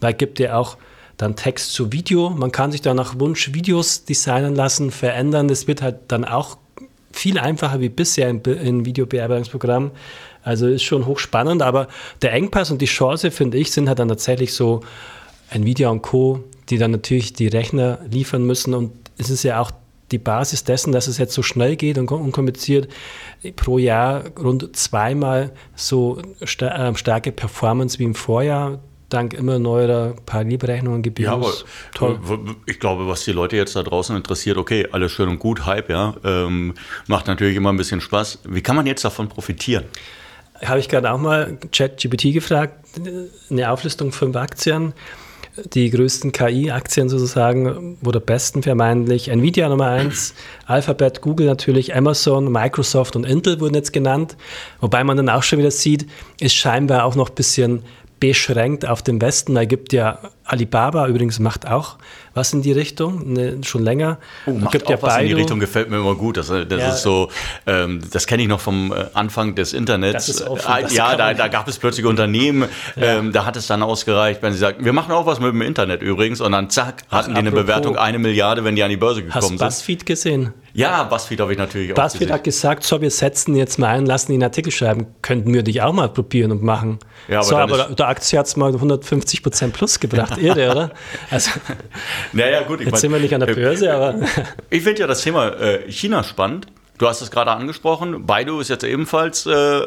weil 0.00 0.12
gibt 0.12 0.40
ja 0.40 0.58
auch 0.58 0.76
dann 1.16 1.36
Text 1.36 1.72
zu 1.72 1.90
Video. 1.90 2.28
Man 2.28 2.52
kann 2.52 2.70
sich 2.70 2.82
da 2.82 2.92
nach 2.92 3.18
Wunsch 3.18 3.54
Videos 3.54 4.04
designen 4.04 4.54
lassen, 4.54 4.90
verändern. 4.90 5.48
Das 5.48 5.66
wird 5.66 5.80
halt 5.80 6.00
dann 6.08 6.26
auch 6.26 6.58
viel 7.12 7.38
einfacher 7.38 7.80
wie 7.80 7.88
bisher 7.88 8.28
in, 8.28 8.42
in 8.42 8.84
Videobearbeitungsprogrammen. 8.84 9.90
Also 10.50 10.66
ist 10.66 10.82
schon 10.82 11.06
hochspannend, 11.06 11.62
aber 11.62 11.88
der 12.22 12.32
Engpass 12.32 12.70
und 12.70 12.82
die 12.82 12.86
Chance, 12.86 13.30
finde 13.30 13.56
ich, 13.56 13.72
sind 13.72 13.88
halt 13.88 13.98
dann 13.98 14.08
tatsächlich 14.08 14.52
so 14.52 14.80
Nvidia 15.50 15.88
und 15.88 16.02
Co., 16.02 16.44
die 16.68 16.78
dann 16.78 16.90
natürlich 16.90 17.32
die 17.32 17.48
Rechner 17.48 17.98
liefern 18.10 18.44
müssen 18.44 18.74
und 18.74 18.92
es 19.16 19.30
ist 19.30 19.42
ja 19.42 19.60
auch 19.60 19.70
die 20.12 20.18
Basis 20.18 20.64
dessen, 20.64 20.92
dass 20.92 21.06
es 21.06 21.18
jetzt 21.18 21.34
so 21.34 21.42
schnell 21.42 21.76
geht 21.76 21.98
und 21.98 22.10
unkompliziert, 22.10 22.88
pro 23.56 23.78
Jahr 23.78 24.24
rund 24.38 24.76
zweimal 24.76 25.52
so 25.76 26.20
äh, 26.40 26.46
starke 26.46 27.32
Performance 27.32 27.98
wie 27.98 28.04
im 28.04 28.14
Vorjahr 28.14 28.80
dank 29.10 29.34
immer 29.34 29.58
neuer 29.58 30.14
Parallelberechnungen 30.24 31.02
GPUs. 31.02 31.24
Ja, 31.24 31.32
aber 31.32 31.52
Toll. 31.94 32.18
ich 32.66 32.80
glaube, 32.80 33.06
was 33.08 33.24
die 33.24 33.32
Leute 33.32 33.56
jetzt 33.56 33.76
da 33.76 33.82
draußen 33.82 34.16
interessiert, 34.16 34.56
okay, 34.56 34.86
alles 34.90 35.12
schön 35.12 35.28
und 35.28 35.38
gut, 35.38 35.66
Hype, 35.66 35.90
ja, 35.90 36.14
ähm, 36.24 36.74
macht 37.06 37.26
natürlich 37.26 37.56
immer 37.56 37.72
ein 37.72 37.76
bisschen 37.76 38.00
Spaß. 38.00 38.40
Wie 38.44 38.62
kann 38.62 38.76
man 38.76 38.86
jetzt 38.86 39.04
davon 39.04 39.28
profitieren? 39.28 39.84
Habe 40.64 40.80
ich 40.80 40.88
gerade 40.88 41.10
auch 41.10 41.18
mal 41.18 41.58
ChatGPT 41.72 42.32
gefragt, 42.34 42.74
eine 43.50 43.70
Auflistung 43.70 44.12
fünf 44.12 44.36
Aktien, 44.36 44.92
die 45.74 45.90
größten 45.90 46.32
KI-Aktien 46.32 47.08
sozusagen 47.08 47.98
oder 48.04 48.20
besten 48.20 48.62
vermeintlich. 48.62 49.28
Nvidia 49.28 49.68
Nummer 49.68 49.88
eins, 49.88 50.34
Alphabet, 50.66 51.20
Google 51.20 51.46
natürlich, 51.46 51.94
Amazon, 51.94 52.50
Microsoft 52.50 53.16
und 53.16 53.24
Intel 53.24 53.60
wurden 53.60 53.74
jetzt 53.74 53.92
genannt. 53.92 54.36
Wobei 54.80 55.04
man 55.04 55.16
dann 55.16 55.28
auch 55.28 55.42
schon 55.42 55.58
wieder 55.58 55.70
sieht, 55.70 56.06
ist 56.38 56.54
scheinbar 56.54 57.04
auch 57.04 57.16
noch 57.16 57.30
ein 57.30 57.34
bisschen 57.34 57.82
beschränkt 58.20 58.86
auf 58.86 59.02
den 59.02 59.20
Westen. 59.20 59.54
Da 59.54 59.64
gibt 59.64 59.92
ja 59.92 60.18
Alibaba 60.50 61.06
übrigens 61.06 61.38
macht 61.38 61.68
auch 61.68 61.96
was 62.34 62.52
in 62.52 62.62
die 62.62 62.72
Richtung, 62.72 63.32
ne, 63.32 63.58
schon 63.62 63.82
länger. 63.82 64.18
Oh, 64.46 64.52
macht 64.52 64.72
gibt 64.72 64.86
auch 64.86 64.90
ja 64.90 65.02
was 65.02 65.14
Baidu. 65.14 65.22
in 65.22 65.28
die 65.28 65.34
Richtung, 65.34 65.60
gefällt 65.60 65.90
mir 65.90 65.98
immer 65.98 66.14
gut. 66.14 66.36
Das, 66.36 66.48
das 66.48 66.66
ja. 66.68 66.88
ist 66.88 67.02
so, 67.02 67.28
ähm, 67.66 68.00
das 68.12 68.26
kenne 68.26 68.42
ich 68.42 68.48
noch 68.48 68.60
vom 68.60 68.92
äh, 68.92 69.06
Anfang 69.14 69.54
des 69.54 69.72
Internets. 69.72 70.26
Das 70.26 70.28
ist 70.28 70.46
auch 70.46 70.58
äh, 70.58 70.92
ja, 70.92 71.16
da, 71.16 71.34
da, 71.34 71.48
gab 71.48 71.68
es 71.68 71.78
plötzlich 71.78 72.06
Unternehmen, 72.06 72.68
ja. 72.96 73.18
ähm, 73.18 73.32
da 73.32 73.44
hat 73.44 73.56
es 73.56 73.66
dann 73.66 73.82
ausgereicht, 73.82 74.42
wenn 74.42 74.52
sie 74.52 74.58
sagten, 74.58 74.84
wir 74.84 74.92
machen 74.92 75.12
auch 75.12 75.26
was 75.26 75.40
mit 75.40 75.52
dem 75.52 75.62
Internet 75.62 76.02
übrigens 76.02 76.40
und 76.40 76.52
dann 76.52 76.70
zack, 76.70 77.02
hatten 77.10 77.30
Ach, 77.30 77.34
die 77.34 77.38
eine 77.38 77.50
Bewertung 77.50 77.96
eine 77.96 78.18
Milliarde, 78.18 78.64
wenn 78.64 78.76
die 78.76 78.82
an 78.82 78.90
die 78.90 78.96
Börse 78.96 79.22
gekommen 79.22 79.34
hast 79.34 79.48
sind. 79.48 79.60
Hast 79.60 79.78
BuzzFeed 79.78 80.06
gesehen? 80.06 80.52
Ja, 80.72 81.02
BuzzFeed 81.02 81.40
habe 81.40 81.52
ich 81.52 81.58
natürlich 81.58 81.92
auch 81.92 81.96
BuzzFeed 81.96 82.20
gesehen. 82.20 82.34
hat 82.34 82.44
gesagt, 82.44 82.84
so, 82.84 83.00
wir 83.00 83.10
setzen 83.10 83.56
jetzt 83.56 83.78
mal 83.78 83.88
ein, 83.88 84.06
lassen 84.06 84.32
ihn 84.32 84.42
Artikel 84.42 84.70
schreiben. 84.70 85.06
Könnten 85.20 85.52
wir 85.52 85.64
dich 85.64 85.82
auch 85.82 85.92
mal 85.92 86.08
probieren 86.08 86.52
und 86.52 86.62
machen. 86.62 86.98
Ja, 87.28 87.38
aber 87.38 87.44
so, 87.44 87.56
aber 87.56 87.78
der 87.94 88.08
Aktie 88.08 88.38
hat 88.38 88.46
es 88.46 88.56
mal 88.56 88.72
150 88.72 89.42
Prozent 89.42 89.72
plus 89.72 89.98
gebracht. 89.98 90.38
Irre, 90.40 90.70
oder? 90.70 90.90
Also, 91.30 91.50
naja, 92.32 92.62
gut. 92.62 92.80
Ich 92.80 92.86
jetzt 92.86 92.92
mein, 92.92 93.00
sind 93.00 93.12
wir 93.12 93.20
nicht 93.20 93.34
an 93.34 93.40
der 93.40 93.54
Börse, 93.54 93.92
aber. 93.92 94.14
Ich 94.70 94.82
finde 94.82 95.00
ja 95.00 95.06
das 95.06 95.22
Thema 95.22 95.48
äh, 95.48 95.90
China 95.90 96.22
spannend. 96.24 96.66
Du 97.00 97.08
hast 97.08 97.22
es 97.22 97.30
gerade 97.30 97.50
angesprochen, 97.52 98.26
Baidu 98.26 98.60
ist 98.60 98.68
jetzt 98.68 98.84
ebenfalls, 98.84 99.46
äh, 99.46 99.80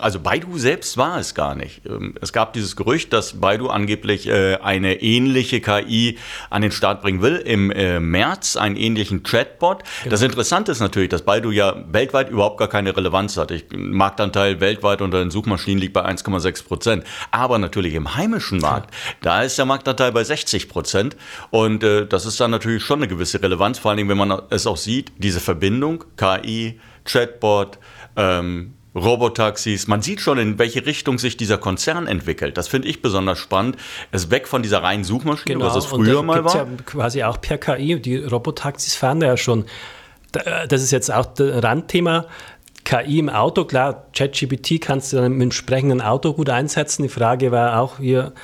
also 0.00 0.18
Baidu 0.18 0.56
selbst 0.56 0.96
war 0.96 1.18
es 1.18 1.34
gar 1.34 1.54
nicht. 1.54 1.82
Ähm, 1.84 2.14
es 2.22 2.32
gab 2.32 2.54
dieses 2.54 2.74
Gerücht, 2.74 3.12
dass 3.12 3.38
Baidu 3.38 3.68
angeblich 3.68 4.26
äh, 4.26 4.56
eine 4.62 5.02
ähnliche 5.02 5.60
KI 5.60 6.16
an 6.48 6.62
den 6.62 6.72
Start 6.72 7.02
bringen 7.02 7.20
will 7.20 7.36
im 7.36 7.70
äh, 7.70 8.00
März, 8.00 8.56
einen 8.56 8.76
ähnlichen 8.76 9.24
Chatbot. 9.24 9.82
Genau. 10.04 10.10
Das 10.10 10.22
Interessante 10.22 10.72
ist 10.72 10.80
natürlich, 10.80 11.10
dass 11.10 11.20
Baidu 11.20 11.50
ja 11.50 11.84
weltweit 11.92 12.30
überhaupt 12.30 12.56
gar 12.56 12.68
keine 12.68 12.96
Relevanz 12.96 13.36
hat. 13.36 13.50
Ich, 13.50 13.66
Marktanteil 13.70 14.62
weltweit 14.62 15.02
unter 15.02 15.18
den 15.18 15.30
Suchmaschinen 15.30 15.78
liegt 15.78 15.92
bei 15.92 16.06
1,6 16.06 16.64
Prozent. 16.64 17.04
Aber 17.30 17.58
natürlich 17.58 17.92
im 17.92 18.16
heimischen 18.16 18.60
Markt, 18.60 18.88
da 19.20 19.42
ist 19.42 19.58
der 19.58 19.66
Marktanteil 19.66 20.12
bei 20.12 20.24
60 20.24 20.70
Prozent. 20.70 21.14
Und 21.50 21.84
äh, 21.84 22.06
das 22.06 22.24
ist 22.24 22.40
dann 22.40 22.52
natürlich 22.52 22.82
schon 22.82 23.00
eine 23.00 23.08
gewisse 23.08 23.42
Relevanz, 23.42 23.78
vor 23.78 23.90
allem 23.90 24.08
wenn 24.08 24.16
man 24.16 24.40
es 24.48 24.66
auch 24.66 24.78
sieht, 24.78 25.12
diese 25.18 25.40
Verbindung 25.40 26.04
KI 26.16 26.53
Chatbot, 27.04 27.78
ähm, 28.16 28.74
Robotaxis. 28.94 29.88
Man 29.88 30.02
sieht 30.02 30.20
schon, 30.20 30.38
in 30.38 30.58
welche 30.58 30.86
Richtung 30.86 31.18
sich 31.18 31.36
dieser 31.36 31.58
Konzern 31.58 32.06
entwickelt. 32.06 32.56
Das 32.56 32.68
finde 32.68 32.88
ich 32.88 33.02
besonders 33.02 33.38
spannend. 33.38 33.76
Es 34.12 34.24
ist 34.24 34.30
weg 34.30 34.46
von 34.46 34.62
dieser 34.62 34.82
reinen 34.82 35.04
Suchmaschine, 35.04 35.54
genau. 35.54 35.66
was 35.66 35.76
es 35.76 35.86
früher 35.86 36.20
und 36.20 36.26
mal 36.26 36.44
war. 36.44 36.54
Ja 36.54 36.66
quasi 36.86 37.22
auch 37.24 37.40
per 37.40 37.58
KI. 37.58 38.00
Die 38.00 38.16
Robotaxis 38.18 38.94
fahren 38.94 39.20
da 39.20 39.26
ja 39.26 39.36
schon. 39.36 39.64
Äh, 40.32 40.68
das 40.68 40.82
ist 40.82 40.92
jetzt 40.92 41.12
auch 41.12 41.26
das 41.26 41.62
Randthema. 41.64 42.26
KI 42.84 43.18
im 43.18 43.30
Auto, 43.30 43.64
klar, 43.64 44.08
ChatGPT 44.12 44.78
kannst 44.78 45.12
du 45.12 45.16
dann 45.16 45.32
mit 45.32 45.40
dem 45.40 45.52
sprechenden 45.52 46.02
Auto 46.02 46.34
gut 46.34 46.50
einsetzen. 46.50 47.02
Die 47.02 47.08
Frage 47.08 47.50
war 47.50 47.80
auch 47.80 47.98
hier 47.98 48.34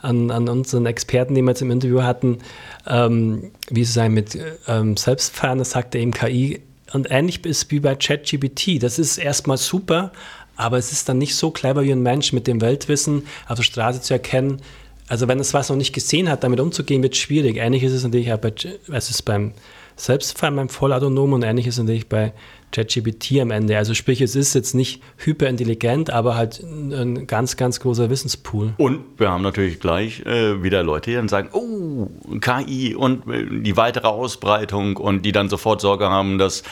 an, 0.00 0.30
an 0.30 0.48
unseren 0.48 0.86
Experten, 0.86 1.34
die 1.34 1.42
wir 1.42 1.50
jetzt 1.50 1.60
im 1.60 1.70
Interview 1.70 2.02
hatten, 2.02 2.38
ähm, 2.86 3.52
wie 3.68 3.82
es 3.82 3.92
sei 3.92 4.08
mit 4.08 4.38
ähm, 4.66 4.96
Selbstfahren, 4.96 5.58
das 5.58 5.72
sagte 5.72 5.98
eben 5.98 6.12
KI 6.12 6.62
und 6.92 7.10
ähnlich 7.10 7.44
ist 7.44 7.70
wie 7.70 7.80
bei 7.80 7.94
ChatGPT. 7.94 8.82
Das 8.82 8.98
ist 8.98 9.18
erstmal 9.18 9.56
super, 9.56 10.12
aber 10.56 10.78
es 10.78 10.92
ist 10.92 11.08
dann 11.08 11.18
nicht 11.18 11.34
so 11.34 11.50
clever 11.50 11.82
wie 11.82 11.92
ein 11.92 12.02
Mensch 12.02 12.32
mit 12.32 12.46
dem 12.46 12.60
Weltwissen 12.60 13.26
auf 13.48 13.56
der 13.56 13.62
Straße 13.62 14.00
zu 14.00 14.14
erkennen. 14.14 14.60
Also 15.08 15.26
wenn 15.26 15.40
es 15.40 15.54
was 15.54 15.68
noch 15.68 15.76
nicht 15.76 15.92
gesehen 15.92 16.28
hat, 16.28 16.44
damit 16.44 16.60
umzugehen, 16.60 17.02
wird 17.02 17.16
schwierig. 17.16 17.56
Ähnlich 17.56 17.82
ist 17.82 17.92
es 17.92 18.04
natürlich 18.04 18.32
auch 18.32 18.38
bei, 18.38 18.52
es 18.92 19.10
ist 19.10 19.22
beim 19.22 19.52
Selbstfahren, 19.96 20.56
beim 20.56 20.68
Vollautonomen 20.68 21.34
und 21.34 21.42
ähnlich 21.42 21.66
ist 21.66 21.74
es 21.74 21.80
natürlich 21.80 22.08
bei 22.08 22.32
ChatGPT 22.72 23.40
am 23.40 23.50
Ende. 23.50 23.76
Also 23.76 23.94
sprich, 23.94 24.20
es 24.20 24.36
ist 24.36 24.54
jetzt 24.54 24.74
nicht 24.74 25.02
hyperintelligent, 25.18 26.10
aber 26.10 26.36
halt 26.36 26.60
ein 26.60 27.26
ganz, 27.26 27.56
ganz 27.56 27.80
großer 27.80 28.10
Wissenspool. 28.10 28.74
Und 28.76 29.04
wir 29.18 29.30
haben 29.30 29.42
natürlich 29.42 29.80
gleich 29.80 30.20
äh, 30.20 30.62
wieder 30.62 30.82
Leute, 30.82 31.10
die 31.10 31.16
dann 31.16 31.28
sagen, 31.28 31.48
oh, 31.52 32.08
KI 32.40 32.94
und 32.94 33.28
äh, 33.28 33.46
die 33.62 33.76
weitere 33.76 34.06
Ausbreitung 34.06 34.96
und 34.96 35.22
die 35.22 35.32
dann 35.32 35.48
sofort 35.48 35.80
Sorge 35.80 36.08
haben, 36.08 36.38
dass 36.38 36.62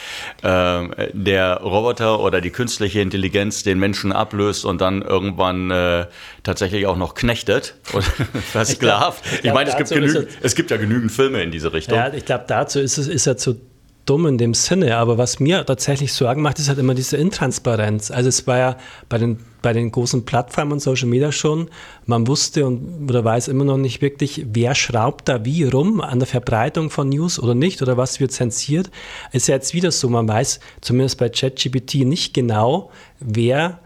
äh, 0.43 1.09
der 1.13 1.61
Roboter 1.61 2.21
oder 2.21 2.41
die 2.41 2.51
künstliche 2.51 3.01
Intelligenz 3.01 3.63
den 3.63 3.79
Menschen 3.79 4.13
ablöst 4.13 4.65
und 4.65 4.81
dann 4.81 5.03
irgendwann 5.03 5.71
äh, 5.71 6.07
tatsächlich 6.43 6.87
auch 6.87 6.97
noch 6.97 7.15
knechtet 7.15 7.75
und 7.93 8.05
versklavt. 8.05 9.25
Ich, 9.27 9.45
ich 9.45 9.53
meine, 9.53 9.71
es 9.71 9.77
gibt, 9.77 9.91
genügend, 9.91 10.29
es 10.43 10.55
gibt 10.55 10.71
ja 10.71 10.77
genügend 10.77 11.13
Filme 11.13 11.43
in 11.43 11.51
diese 11.51 11.73
Richtung. 11.73 11.97
Ja, 11.97 12.13
ich 12.13 12.25
glaube, 12.25 12.45
dazu 12.47 12.79
ist, 12.81 12.99
es, 12.99 13.09
ist 13.09 13.27
er 13.27 13.37
zu 13.37 13.61
dumm 14.09 14.27
in 14.27 14.39
dem 14.39 14.55
Sinne, 14.55 14.97
aber 14.97 15.19
was 15.19 15.39
mir 15.39 15.65
tatsächlich 15.67 16.13
Sorgen 16.13 16.43
macht, 16.43 16.59
ist 16.59 16.69
halt 16.69 16.79
immer 16.79 16.95
diese 16.95 17.17
Intransparenz. 17.17 18.11
Also 18.11 18.29
es 18.29 18.47
war 18.47 18.59
ja 18.59 18.77
bei 19.09 19.19
den, 19.19 19.39
bei 19.61 19.73
den 19.73 19.91
großen 19.91 20.25
Plattformen 20.25 20.73
und 20.73 20.81
Social 20.81 21.09
Media 21.09 21.31
schon, 21.31 21.69
man 22.07 22.27
wusste 22.27 22.67
und 22.67 23.09
oder 23.09 23.25
weiß 23.25 23.49
immer 23.49 23.65
noch 23.65 23.77
nicht 23.77 24.01
wirklich, 24.01 24.47
wer 24.53 24.75
schraubt 24.75 25.29
da 25.29 25.45
wie 25.45 25.65
rum 25.65 26.01
an 26.01 26.19
der 26.21 26.29
Verbreitung 26.29 26.91
von 26.91 27.09
News 27.09 27.39
oder 27.39 27.55
nicht 27.55 27.83
oder 27.83 27.97
was 27.97 28.21
wird 28.21 28.33
zensiert. 28.33 28.91
Ist 29.33 29.49
ja 29.49 29.55
jetzt 29.57 29.75
wieder 29.75 29.91
so, 29.91 30.09
man 30.09 30.27
weiß 30.27 30.61
zumindest 30.81 31.19
bei 31.19 31.29
ChatGPT 31.29 32.07
nicht 32.07 32.33
genau, 32.33 32.91
wer 33.21 33.81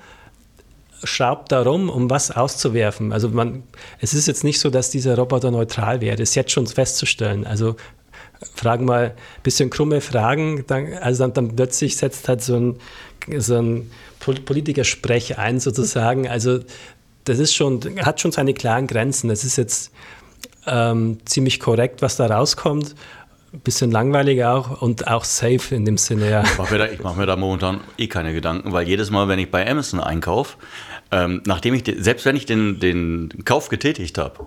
schraubt 1.04 1.50
da 1.50 1.62
rum, 1.62 1.88
um 1.90 2.10
was 2.10 2.30
auszuwerfen. 2.30 3.12
Also 3.12 3.28
man, 3.28 3.64
es 4.00 4.14
ist 4.14 4.28
jetzt 4.28 4.44
nicht 4.44 4.60
so, 4.60 4.70
dass 4.70 4.90
dieser 4.90 5.16
Roboter 5.16 5.50
neutral 5.50 6.00
wäre. 6.00 6.16
Das 6.16 6.30
ist 6.30 6.34
jetzt 6.36 6.52
schon 6.52 6.66
festzustellen. 6.66 7.44
Also 7.44 7.76
fragen 8.54 8.84
mal 8.84 9.06
ein 9.06 9.42
bisschen 9.42 9.70
krumme 9.70 10.00
Fragen, 10.00 10.64
dann, 10.66 10.92
also 10.94 11.24
dann, 11.24 11.32
dann 11.34 11.56
plötzlich 11.56 11.96
setzt 11.96 12.28
halt 12.28 12.42
so 12.42 12.56
ein, 12.56 12.76
so 13.38 13.56
ein 13.56 13.90
Politikersprech 14.20 15.38
ein 15.38 15.60
sozusagen. 15.60 16.28
Also 16.28 16.60
das 17.24 17.38
ist 17.38 17.54
schon, 17.54 17.80
hat 18.00 18.20
schon 18.20 18.32
seine 18.32 18.54
klaren 18.54 18.86
Grenzen. 18.86 19.28
Das 19.28 19.44
ist 19.44 19.56
jetzt 19.56 19.92
ähm, 20.66 21.18
ziemlich 21.24 21.60
korrekt, 21.60 22.02
was 22.02 22.16
da 22.16 22.26
rauskommt. 22.26 22.94
Bisschen 23.64 23.90
langweilig 23.90 24.44
auch 24.44 24.80
und 24.80 25.08
auch 25.08 25.24
safe 25.24 25.74
in 25.74 25.84
dem 25.84 25.98
Sinne, 25.98 26.30
ja. 26.30 26.42
Ich 26.42 26.56
mache 26.56 26.74
mir, 26.74 26.98
mach 27.02 27.16
mir, 27.16 27.26
da 27.26 27.36
momentan 27.36 27.80
eh 27.98 28.06
keine 28.06 28.32
Gedanken, 28.32 28.72
weil 28.72 28.88
jedes 28.88 29.10
Mal, 29.10 29.28
wenn 29.28 29.38
ich 29.38 29.50
bei 29.50 29.68
Amazon 29.70 30.00
einkaufe, 30.00 30.56
ähm, 31.10 31.42
nachdem 31.44 31.74
ich, 31.74 31.84
selbst 31.98 32.24
wenn 32.24 32.34
ich 32.34 32.46
den, 32.46 32.80
den 32.80 33.44
Kauf 33.44 33.68
getätigt 33.68 34.16
habe 34.16 34.46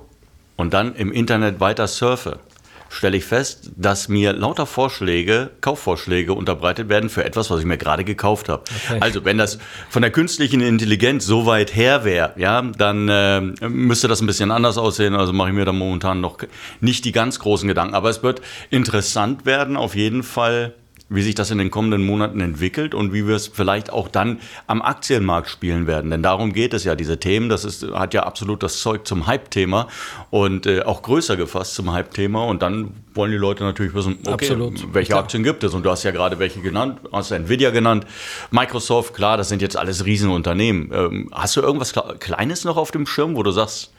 und 0.55 0.73
dann 0.73 0.95
im 0.95 1.11
Internet 1.11 1.59
weiter 1.59 1.85
surfe, 1.85 2.39
stelle 2.89 3.17
ich 3.17 3.25
fest, 3.25 3.71
dass 3.75 4.07
mir 4.07 4.33
lauter 4.33 4.65
Vorschläge, 4.65 5.51
Kaufvorschläge 5.61 6.33
unterbreitet 6.33 6.89
werden 6.89 7.09
für 7.09 7.23
etwas, 7.23 7.49
was 7.49 7.59
ich 7.59 7.65
mir 7.65 7.77
gerade 7.77 8.03
gekauft 8.03 8.49
habe. 8.49 8.63
Okay. 8.87 8.99
Also 9.01 9.25
wenn 9.25 9.37
das 9.37 9.59
von 9.89 10.01
der 10.01 10.11
künstlichen 10.11 10.61
Intelligenz 10.61 11.25
so 11.25 11.45
weit 11.45 11.75
her 11.75 12.05
wäre, 12.05 12.33
ja, 12.37 12.61
dann 12.61 13.09
äh, 13.09 13.41
müsste 13.67 14.07
das 14.07 14.21
ein 14.21 14.27
bisschen 14.27 14.51
anders 14.51 14.77
aussehen. 14.77 15.15
Also 15.15 15.33
mache 15.33 15.49
ich 15.49 15.55
mir 15.55 15.65
da 15.65 15.73
momentan 15.73 16.21
noch 16.21 16.37
nicht 16.79 17.05
die 17.05 17.11
ganz 17.11 17.39
großen 17.39 17.67
Gedanken. 17.67 17.95
Aber 17.95 18.09
es 18.09 18.23
wird 18.23 18.41
interessant 18.69 19.45
werden, 19.45 19.77
auf 19.77 19.95
jeden 19.95 20.23
Fall 20.23 20.73
wie 21.07 21.21
sich 21.21 21.35
das 21.35 21.51
in 21.51 21.59
den 21.59 21.69
kommenden 21.69 22.03
Monaten 22.03 22.41
entwickelt 22.41 22.95
und 22.95 23.13
wie 23.13 23.27
wir 23.27 23.35
es 23.35 23.47
vielleicht 23.47 23.93
auch 23.93 24.07
dann 24.07 24.39
am 24.65 24.81
Aktienmarkt 24.81 25.49
spielen 25.49 25.85
werden. 25.85 26.09
Denn 26.09 26.23
darum 26.23 26.51
geht 26.51 26.73
es 26.73 26.83
ja, 26.83 26.95
diese 26.95 27.19
Themen, 27.19 27.47
das 27.47 27.63
ist, 27.63 27.85
hat 27.91 28.15
ja 28.15 28.23
absolut 28.23 28.63
das 28.63 28.79
Zeug 28.79 29.05
zum 29.05 29.27
Hype-Thema 29.27 29.87
und 30.31 30.65
äh, 30.65 30.81
auch 30.81 31.03
größer 31.03 31.37
gefasst 31.37 31.75
zum 31.75 31.91
Hype-Thema. 31.91 32.45
Und 32.45 32.63
dann 32.63 32.91
wollen 33.13 33.31
die 33.31 33.37
Leute 33.37 33.63
natürlich 33.63 33.93
wissen, 33.93 34.17
okay, 34.21 34.31
absolut. 34.31 34.93
welche 34.93 35.11
klar. 35.11 35.23
Aktien 35.23 35.43
gibt 35.43 35.63
es? 35.63 35.75
Und 35.75 35.83
du 35.83 35.91
hast 35.91 36.03
ja 36.03 36.11
gerade 36.11 36.39
welche 36.39 36.61
genannt, 36.61 36.99
hast 37.11 37.29
Nvidia 37.29 37.69
genannt, 37.69 38.07
Microsoft, 38.49 39.13
klar, 39.13 39.37
das 39.37 39.49
sind 39.49 39.61
jetzt 39.61 39.77
alles 39.77 40.05
Riesenunternehmen. 40.05 40.91
Ähm, 40.91 41.29
hast 41.31 41.55
du 41.55 41.61
irgendwas 41.61 41.93
Kleines 42.19 42.63
noch 42.63 42.77
auf 42.77 42.89
dem 42.89 43.05
Schirm, 43.05 43.35
wo 43.35 43.43
du 43.43 43.51
sagst, 43.51 43.93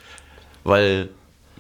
weil 0.65 1.09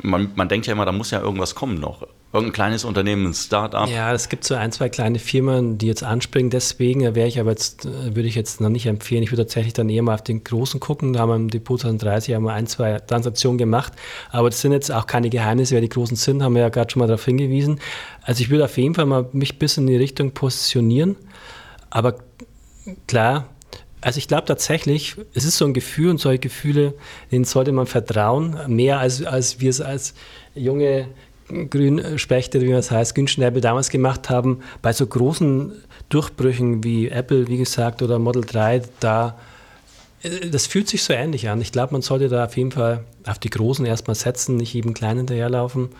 man, 0.02 0.32
man 0.34 0.48
denkt 0.48 0.66
ja 0.66 0.72
immer, 0.72 0.84
da 0.84 0.92
muss 0.92 1.12
ja 1.12 1.20
irgendwas 1.20 1.54
kommen 1.54 1.78
noch. 1.78 2.02
Irgendein 2.36 2.52
kleines 2.52 2.84
Unternehmen, 2.84 3.26
ein 3.26 3.34
Start-up. 3.34 3.88
Ja, 3.88 4.12
es 4.12 4.28
gibt 4.28 4.44
so 4.44 4.54
ein, 4.54 4.70
zwei 4.70 4.90
kleine 4.90 5.18
Firmen, 5.18 5.78
die 5.78 5.86
jetzt 5.86 6.02
anspringen. 6.02 6.50
Deswegen 6.50 7.14
wäre 7.14 7.26
ich 7.26 7.40
aber 7.40 7.50
jetzt, 7.50 7.86
würde 7.86 8.28
ich 8.28 8.34
jetzt 8.34 8.60
noch 8.60 8.68
nicht 8.68 8.86
empfehlen. 8.86 9.22
Ich 9.22 9.32
würde 9.32 9.44
tatsächlich 9.44 9.72
dann 9.72 9.88
eher 9.88 10.02
mal 10.02 10.14
auf 10.14 10.22
den 10.22 10.44
großen 10.44 10.78
gucken. 10.78 11.14
Da 11.14 11.20
haben 11.20 11.30
wir 11.30 11.36
im 11.36 11.48
Depot 11.48 11.80
2030 11.80 12.34
haben 12.34 12.44
wir 12.44 12.52
ein, 12.52 12.66
zwei 12.66 12.98
Transaktionen 12.98 13.56
gemacht. 13.56 13.94
Aber 14.30 14.50
das 14.50 14.60
sind 14.60 14.72
jetzt 14.72 14.92
auch 14.92 15.06
keine 15.06 15.30
Geheimnisse, 15.30 15.74
wer 15.74 15.80
die 15.80 15.88
großen 15.88 16.16
sind, 16.16 16.42
haben 16.42 16.54
wir 16.54 16.62
ja 16.62 16.68
gerade 16.68 16.90
schon 16.90 17.00
mal 17.00 17.06
darauf 17.06 17.24
hingewiesen. 17.24 17.80
Also 18.22 18.42
ich 18.42 18.50
würde 18.50 18.66
auf 18.66 18.76
jeden 18.76 18.94
Fall 18.94 19.06
mal 19.06 19.28
mich 19.32 19.54
ein 19.54 19.58
bisschen 19.58 19.84
in 19.84 19.94
die 19.94 19.96
Richtung 19.96 20.32
positionieren. 20.32 21.16
Aber 21.88 22.16
klar, 23.06 23.48
also 24.00 24.18
ich 24.18 24.28
glaube 24.28 24.44
tatsächlich, 24.44 25.16
es 25.34 25.44
ist 25.44 25.56
so 25.56 25.64
ein 25.64 25.74
Gefühl 25.74 26.10
und 26.10 26.18
solche 26.18 26.38
Gefühle, 26.38 26.94
denen 27.32 27.44
sollte 27.44 27.72
man 27.72 27.86
vertrauen, 27.86 28.56
mehr 28.68 29.00
als, 29.00 29.24
als 29.24 29.60
wir 29.60 29.70
es 29.70 29.80
als 29.80 30.14
junge 30.54 31.08
Grünspechte, 31.48 32.60
wie 32.60 32.68
man 32.68 32.78
es 32.78 32.90
heißt, 32.90 33.14
Günschnäbel 33.14 33.60
damals 33.60 33.88
gemacht 33.88 34.30
haben. 34.30 34.60
Bei 34.82 34.92
so 34.92 35.06
großen 35.06 35.72
Durchbrüchen 36.08 36.82
wie 36.84 37.08
Apple, 37.08 37.48
wie 37.48 37.58
gesagt, 37.58 38.02
oder 38.02 38.18
Model 38.18 38.44
3, 38.44 38.82
da 39.00 39.36
Äh, 40.26 40.50
das 40.50 40.66
fühlt 40.66 40.88
sich 40.88 41.02
so 41.02 41.12
ähnlich 41.12 41.48
an. 41.48 41.60
Ich 41.60 41.72
glaube, 41.72 41.92
man 41.92 42.02
sollte 42.02 42.28
da 42.28 42.44
auf 42.44 42.56
jeden 42.56 42.72
Fall 42.72 43.04
auf 43.26 43.38
die 43.38 43.50
Großen 43.50 43.84
erstmal 43.84 44.14
setzen, 44.14 44.56
nicht 44.56 44.74
jedem 44.74 44.94
Kleinen 44.94 45.18
hinterherlaufen. 45.18 45.90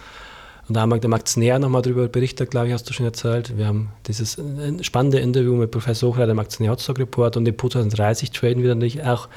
Und 0.69 0.75
da 0.75 0.81
haben 0.81 0.91
wir 0.91 0.99
der 0.99 1.11
Max 1.11 1.37
Näher 1.37 1.61
nochmal 1.61 1.83
darüber 1.83 2.09
berichtet, 2.09 2.51
glaube 2.51 2.67
ich, 2.67 2.73
hast 2.73 2.89
du 2.89 2.93
schon 2.93 3.07
erzählt. 3.07 3.57
Wir 3.57 3.69
haben 3.69 3.91
dieses 4.09 4.37
äh, 4.39 4.83
spannende 4.83 5.21
Interview 5.21 5.55
mit 5.55 5.71
Professor 5.71 6.11
Hochreiter 6.11 6.33
im 6.33 6.39
Aktionärstock 6.41 6.99
Report 6.99 7.37
und 7.37 7.45
den 7.45 7.57
2030 7.57 8.33
traden 8.33 8.63
wir 8.63 8.75
natürlich 8.75 9.05
auch 9.05 9.29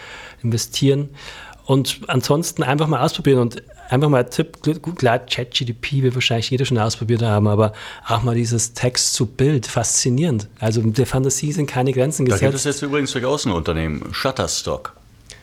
investieren. 0.41 1.09
Und 1.65 2.01
ansonsten 2.07 2.63
einfach 2.63 2.87
mal 2.87 3.01
ausprobieren 3.01 3.39
und 3.39 3.61
einfach 3.89 4.09
mal 4.09 4.23
ein 4.23 4.29
Tipp, 4.29 4.57
klar, 4.95 5.19
ChatGDP 5.19 6.03
wird 6.03 6.15
wahrscheinlich 6.15 6.49
jeder 6.49 6.65
schon 6.65 6.77
ausprobiert 6.77 7.21
haben, 7.21 7.47
aber 7.47 7.73
auch 8.07 8.23
mal 8.23 8.35
dieses 8.35 8.73
Text 8.73 9.13
zu 9.13 9.25
Bild, 9.25 9.67
faszinierend. 9.67 10.47
Also 10.59 10.81
der 10.81 11.05
Fantasie 11.05 11.51
sind 11.51 11.67
keine 11.67 11.91
Grenzen 11.91 12.25
gesetzt. 12.25 12.41
Da 12.41 12.47
gibt 12.47 12.55
es 12.55 12.63
jetzt 12.63 12.81
übrigens 12.81 13.11
durchaus 13.11 13.45
ein 13.45 13.51
Unternehmen, 13.51 14.13
Shutterstock. 14.13 14.93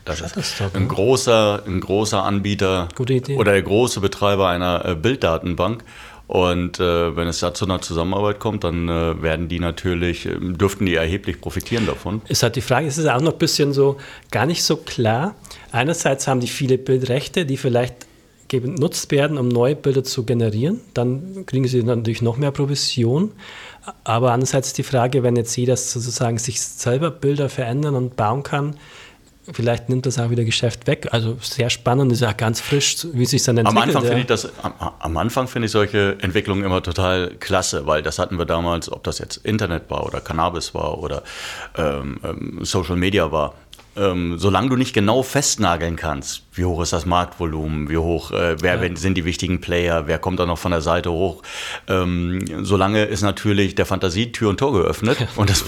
Das 0.04 0.20
ist 0.20 0.62
ein 0.74 0.86
großer, 0.86 1.64
ein 1.66 1.80
großer 1.80 2.22
Anbieter 2.22 2.88
oder 2.96 3.52
der 3.52 3.62
große 3.62 4.00
Betreiber 4.00 4.48
einer 4.48 4.84
äh, 4.84 4.94
Bilddatenbank. 4.94 5.82
Und 6.28 6.80
äh, 6.80 7.16
wenn 7.16 7.28
es 7.28 7.38
da 7.40 7.54
zu 7.54 7.66
einer 7.66 7.80
Zusammenarbeit 7.80 8.40
kommt, 8.40 8.64
dann 8.64 8.88
äh, 8.88 9.22
werden 9.22 9.48
die 9.48 9.60
natürlich, 9.60 10.26
äh, 10.26 10.36
dürften 10.40 10.86
die 10.86 10.94
erheblich 10.94 11.40
profitieren 11.40 11.86
davon. 11.86 12.20
Ist 12.28 12.42
halt 12.42 12.56
die 12.56 12.62
Frage, 12.62 12.86
ist 12.86 12.98
es 12.98 13.06
auch 13.06 13.20
noch 13.20 13.32
ein 13.32 13.38
bisschen 13.38 13.72
so 13.72 13.96
gar 14.30 14.46
nicht 14.46 14.64
so 14.64 14.76
klar. 14.76 15.36
Einerseits 15.70 16.26
haben 16.26 16.40
die 16.40 16.48
viele 16.48 16.78
Bildrechte, 16.78 17.46
die 17.46 17.56
vielleicht 17.56 18.05
genutzt 18.48 19.10
werden, 19.10 19.38
um 19.38 19.48
neue 19.48 19.76
Bilder 19.76 20.04
zu 20.04 20.24
generieren. 20.24 20.80
Dann 20.94 21.44
kriegen 21.46 21.66
sie 21.66 21.82
natürlich 21.82 22.22
noch 22.22 22.36
mehr 22.36 22.50
Provision. 22.50 23.32
Aber 24.04 24.32
andererseits 24.32 24.68
ist 24.68 24.78
die 24.78 24.82
Frage, 24.82 25.22
wenn 25.22 25.36
jetzt 25.36 25.56
jeder 25.56 25.76
sozusagen 25.76 26.38
sich 26.38 26.60
selber 26.60 27.10
Bilder 27.10 27.48
verändern 27.48 27.94
und 27.94 28.16
bauen 28.16 28.42
kann, 28.42 28.76
vielleicht 29.52 29.88
nimmt 29.88 30.06
das 30.06 30.18
auch 30.18 30.30
wieder 30.30 30.44
Geschäft 30.44 30.86
weg. 30.86 31.08
Also 31.12 31.36
sehr 31.40 31.70
spannend, 31.70 32.12
ist 32.12 32.20
ja 32.20 32.32
ganz 32.32 32.60
frisch, 32.60 33.06
wie 33.12 33.26
sich 33.26 33.42
dann 33.44 33.58
entwickelt. 33.58 33.82
Am 33.82 33.88
Anfang 33.88 34.02
ja. 34.02 34.08
finde 34.08 34.20
ich 34.22 34.26
das, 34.26 34.48
am, 34.62 34.72
am 34.98 35.16
Anfang 35.16 35.48
finde 35.48 35.66
ich 35.66 35.72
solche 35.72 36.16
Entwicklungen 36.20 36.64
immer 36.64 36.82
total 36.82 37.30
klasse, 37.38 37.86
weil 37.86 38.02
das 38.02 38.18
hatten 38.18 38.38
wir 38.38 38.44
damals, 38.44 38.90
ob 38.90 39.04
das 39.04 39.18
jetzt 39.18 39.38
Internet 39.38 39.90
war 39.90 40.04
oder 40.04 40.20
Cannabis 40.20 40.74
war 40.74 40.98
oder 40.98 41.22
ähm, 41.76 42.18
ähm 42.24 42.58
Social 42.62 42.96
Media 42.96 43.30
war. 43.30 43.54
Ähm, 43.96 44.38
solange 44.38 44.68
du 44.68 44.76
nicht 44.76 44.92
genau 44.92 45.22
festnageln 45.22 45.96
kannst, 45.96 46.42
wie 46.52 46.64
hoch 46.64 46.82
ist 46.82 46.92
das 46.92 47.06
Marktvolumen, 47.06 47.88
wie 47.88 47.96
hoch, 47.96 48.30
äh, 48.30 48.60
wer 48.60 48.82
ja. 48.82 48.96
sind 48.96 49.14
die 49.16 49.24
wichtigen 49.24 49.60
Player, 49.60 50.06
wer 50.06 50.18
kommt 50.18 50.38
da 50.40 50.46
noch 50.46 50.58
von 50.58 50.70
der 50.70 50.80
Seite 50.80 51.10
hoch. 51.10 51.42
Ähm, 51.88 52.44
solange 52.62 53.04
ist 53.04 53.22
natürlich 53.22 53.74
der 53.74 53.86
Fantasie 53.86 54.32
Tür 54.32 54.50
und 54.50 54.58
Tor 54.58 54.72
geöffnet 54.72 55.18
und 55.36 55.50
das, 55.50 55.64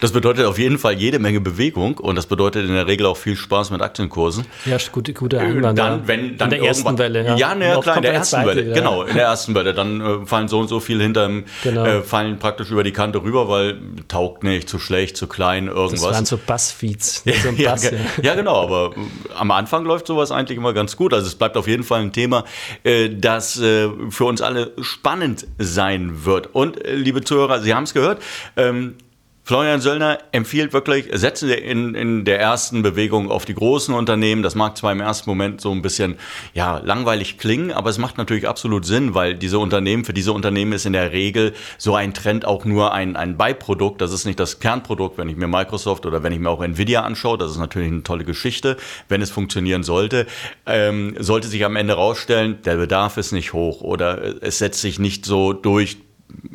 das 0.00 0.12
bedeutet 0.12 0.46
auf 0.46 0.58
jeden 0.58 0.78
Fall 0.78 0.94
jede 0.94 1.18
Menge 1.18 1.40
Bewegung 1.40 1.98
und 1.98 2.16
das 2.16 2.26
bedeutet 2.26 2.66
in 2.66 2.74
der 2.74 2.86
Regel 2.86 3.06
auch 3.06 3.16
viel 3.16 3.36
Spaß 3.36 3.70
mit 3.70 3.82
Aktienkursen. 3.82 4.46
Ja, 4.64 4.76
gute, 4.90 5.12
gute 5.12 5.36
äh, 5.36 5.40
Einwand. 5.40 5.78
Dann, 5.78 6.08
wenn, 6.08 6.36
dann 6.36 6.52
in 6.52 6.60
der 6.60 6.68
ersten 6.68 6.98
Welle. 6.98 7.24
Ja, 7.24 7.36
ja, 7.36 7.54
ne, 7.54 7.78
klar, 7.82 7.96
in 7.96 8.02
der 8.02 8.14
ersten 8.14 8.46
Welle. 8.46 8.68
Ja. 8.68 8.74
Genau, 8.74 9.02
in 9.02 9.14
der 9.14 9.24
ersten 9.24 9.54
Welle. 9.54 9.74
Dann 9.74 10.00
äh, 10.00 10.26
fallen 10.26 10.48
so 10.48 10.60
und 10.60 10.68
so 10.68 10.80
viel 10.80 11.00
hinterm, 11.00 11.44
genau. 11.62 11.84
äh, 11.84 12.02
fallen 12.02 12.38
praktisch 12.38 12.70
über 12.70 12.84
die 12.84 12.92
Kante 12.92 13.22
rüber, 13.22 13.48
weil 13.48 13.78
taugt 14.08 14.44
nicht, 14.44 14.68
zu 14.68 14.78
schlecht, 14.78 15.16
zu 15.16 15.26
klein, 15.26 15.68
irgendwas. 15.68 16.02
Das 16.02 16.14
waren 16.14 16.26
so 16.26 16.38
Buzzfeeds. 16.38 17.24
So 17.42 17.48
ja, 17.50 17.71
Buzz, 17.72 17.90
ja. 17.90 17.98
ja, 18.22 18.34
genau, 18.34 18.62
aber 18.62 18.94
am 19.36 19.50
Anfang 19.50 19.84
läuft 19.84 20.06
sowas 20.06 20.30
eigentlich 20.30 20.58
immer 20.58 20.72
ganz 20.72 20.96
gut. 20.96 21.12
Also 21.14 21.26
es 21.26 21.34
bleibt 21.34 21.56
auf 21.56 21.66
jeden 21.66 21.84
Fall 21.84 22.00
ein 22.00 22.12
Thema, 22.12 22.44
äh, 22.84 23.10
das 23.10 23.60
äh, 23.60 23.88
für 24.10 24.24
uns 24.24 24.42
alle 24.42 24.72
spannend 24.80 25.46
sein 25.58 26.24
wird. 26.24 26.54
Und 26.54 26.84
äh, 26.84 26.94
liebe 26.94 27.22
Zuhörer, 27.22 27.60
Sie 27.60 27.74
haben 27.74 27.84
es 27.84 27.94
gehört, 27.94 28.22
ähm, 28.56 28.96
Florian 29.44 29.80
Söllner 29.80 30.18
empfiehlt 30.30 30.72
wirklich, 30.72 31.08
setzen 31.12 31.48
Sie 31.48 31.54
in, 31.54 31.96
in 31.96 32.24
der 32.24 32.38
ersten 32.38 32.82
Bewegung 32.82 33.28
auf 33.28 33.44
die 33.44 33.54
großen 33.54 33.92
Unternehmen. 33.92 34.44
Das 34.44 34.54
mag 34.54 34.76
zwar 34.76 34.92
im 34.92 35.00
ersten 35.00 35.28
Moment 35.28 35.60
so 35.60 35.72
ein 35.72 35.82
bisschen 35.82 36.16
ja, 36.54 36.78
langweilig 36.78 37.38
klingen, 37.38 37.72
aber 37.72 37.90
es 37.90 37.98
macht 37.98 38.18
natürlich 38.18 38.46
absolut 38.46 38.84
Sinn, 38.84 39.14
weil 39.14 39.34
diese 39.34 39.58
Unternehmen, 39.58 40.04
für 40.04 40.12
diese 40.12 40.32
Unternehmen 40.32 40.72
ist 40.72 40.86
in 40.86 40.92
der 40.92 41.10
Regel 41.10 41.54
so 41.76 41.96
ein 41.96 42.14
Trend 42.14 42.44
auch 42.44 42.64
nur 42.64 42.92
ein, 42.92 43.16
ein 43.16 43.36
Beiprodukt. 43.36 44.00
Das 44.00 44.12
ist 44.12 44.26
nicht 44.26 44.38
das 44.38 44.60
Kernprodukt, 44.60 45.18
wenn 45.18 45.28
ich 45.28 45.36
mir 45.36 45.48
Microsoft 45.48 46.06
oder 46.06 46.22
wenn 46.22 46.32
ich 46.32 46.38
mir 46.38 46.48
auch 46.48 46.62
Nvidia 46.62 47.02
anschaue. 47.02 47.36
Das 47.36 47.50
ist 47.50 47.58
natürlich 47.58 47.90
eine 47.90 48.04
tolle 48.04 48.24
Geschichte, 48.24 48.76
wenn 49.08 49.22
es 49.22 49.32
funktionieren 49.32 49.82
sollte. 49.82 50.26
Ähm, 50.66 51.16
sollte 51.18 51.48
sich 51.48 51.64
am 51.64 51.74
Ende 51.74 51.94
rausstellen, 51.94 52.58
der 52.64 52.76
Bedarf 52.76 53.16
ist 53.16 53.32
nicht 53.32 53.52
hoch 53.52 53.80
oder 53.80 54.40
es 54.40 54.58
setzt 54.58 54.80
sich 54.80 55.00
nicht 55.00 55.26
so 55.26 55.52
durch 55.52 55.96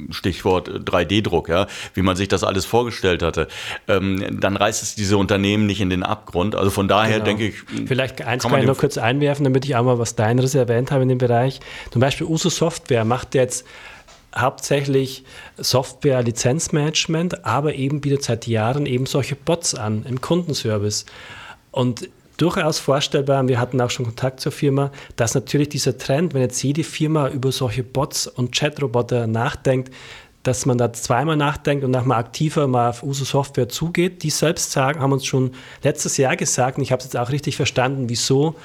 Stichwort 0.10 0.70
3D-Druck, 0.70 1.50
ja, 1.50 1.68
wie 1.94 2.02
man 2.02 2.16
sich 2.16 2.28
das 2.28 2.44
alles 2.44 2.66
vorgestellt 2.66 3.24
hatte, 3.24 3.48
ähm, 3.88 4.40
dann 4.40 4.58
reißt 4.58 4.84
es 4.84 4.96
diese 4.96 5.18
Unternehmen 5.18 5.66
nicht 5.66 5.82
in 5.82 5.90
den 5.90 6.04
Abgrund. 6.04 6.56
Also 6.56 6.70
von 6.70 6.88
daher 6.88 7.20
genau. 7.20 7.26
denke 7.26 7.48
ich. 7.48 7.56
Vielleicht 7.86 8.22
eins 8.22 8.44
kann, 8.44 8.52
kann 8.52 8.62
ich 8.62 8.68
noch 8.68 8.78
kurz 8.78 8.98
einwerfen, 8.98 9.44
damit 9.44 9.66
ich 9.66 9.76
auch 9.76 9.84
mal 9.84 10.00
was 10.00 10.16
Deineres 10.16 10.56
erwähnt 10.56 10.92
habe 10.92 11.04
in 11.04 11.10
dem 11.10 11.18
Bereich. 11.18 11.60
Zum 11.92 12.00
Beispiel 12.00 12.28
Uso 12.28 12.50
Software 12.50 13.06
macht 13.06 13.36
jetzt 13.36 13.66
hauptsächlich 14.36 15.24
Software-Lizenzmanagement, 15.58 17.46
aber 17.46 17.76
eben 17.76 18.02
bietet 18.02 18.24
seit 18.24 18.48
Jahren 18.48 18.86
eben 18.86 19.06
solche 19.06 19.36
Bots 19.36 19.76
an 19.76 20.06
im 20.08 20.22
Kundenservice. 20.22 21.06
Und 21.72 22.10
durchaus 22.38 22.80
vorstellbar, 22.80 23.42
und 23.42 23.48
wir 23.48 23.60
hatten 23.60 23.82
auch 23.82 23.90
schon 23.90 24.06
Kontakt 24.06 24.40
zur 24.40 24.52
Firma, 24.52 24.92
dass 25.16 25.36
natürlich 25.36 25.70
dieser 25.70 25.98
Trend, 25.98 26.34
wenn 26.34 26.42
jetzt 26.42 26.62
jede 26.64 26.84
Firma 26.84 27.30
über 27.30 27.52
solche 27.52 27.84
Bots 27.84 28.28
und 28.28 28.56
Chatroboter 28.56 29.28
nachdenkt, 29.28 29.92
dass 30.44 30.66
man 30.66 30.78
da 30.78 30.94
zweimal 30.94 31.36
nachdenkt 31.36 31.84
und 31.84 31.92
nochmal 31.92 32.20
aktiver 32.20 32.68
mal 32.68 32.90
auf 32.90 33.04
Uso 33.04 33.26
Software 33.26 33.68
zugeht. 33.68 34.24
Die 34.24 34.30
selbst 34.30 34.72
sagen, 34.72 35.02
haben 35.02 35.12
uns 35.12 35.26
schon 35.26 35.52
letztes 35.84 36.16
Jahr 36.16 36.38
gesagt, 36.38 36.78
und 36.78 36.84
ich 36.84 36.92
habe 36.92 37.00
es 37.00 37.06
jetzt 37.06 37.18
auch 37.18 37.32
richtig 37.32 37.58
verstanden, 37.58 38.08
wieso. 38.08 38.56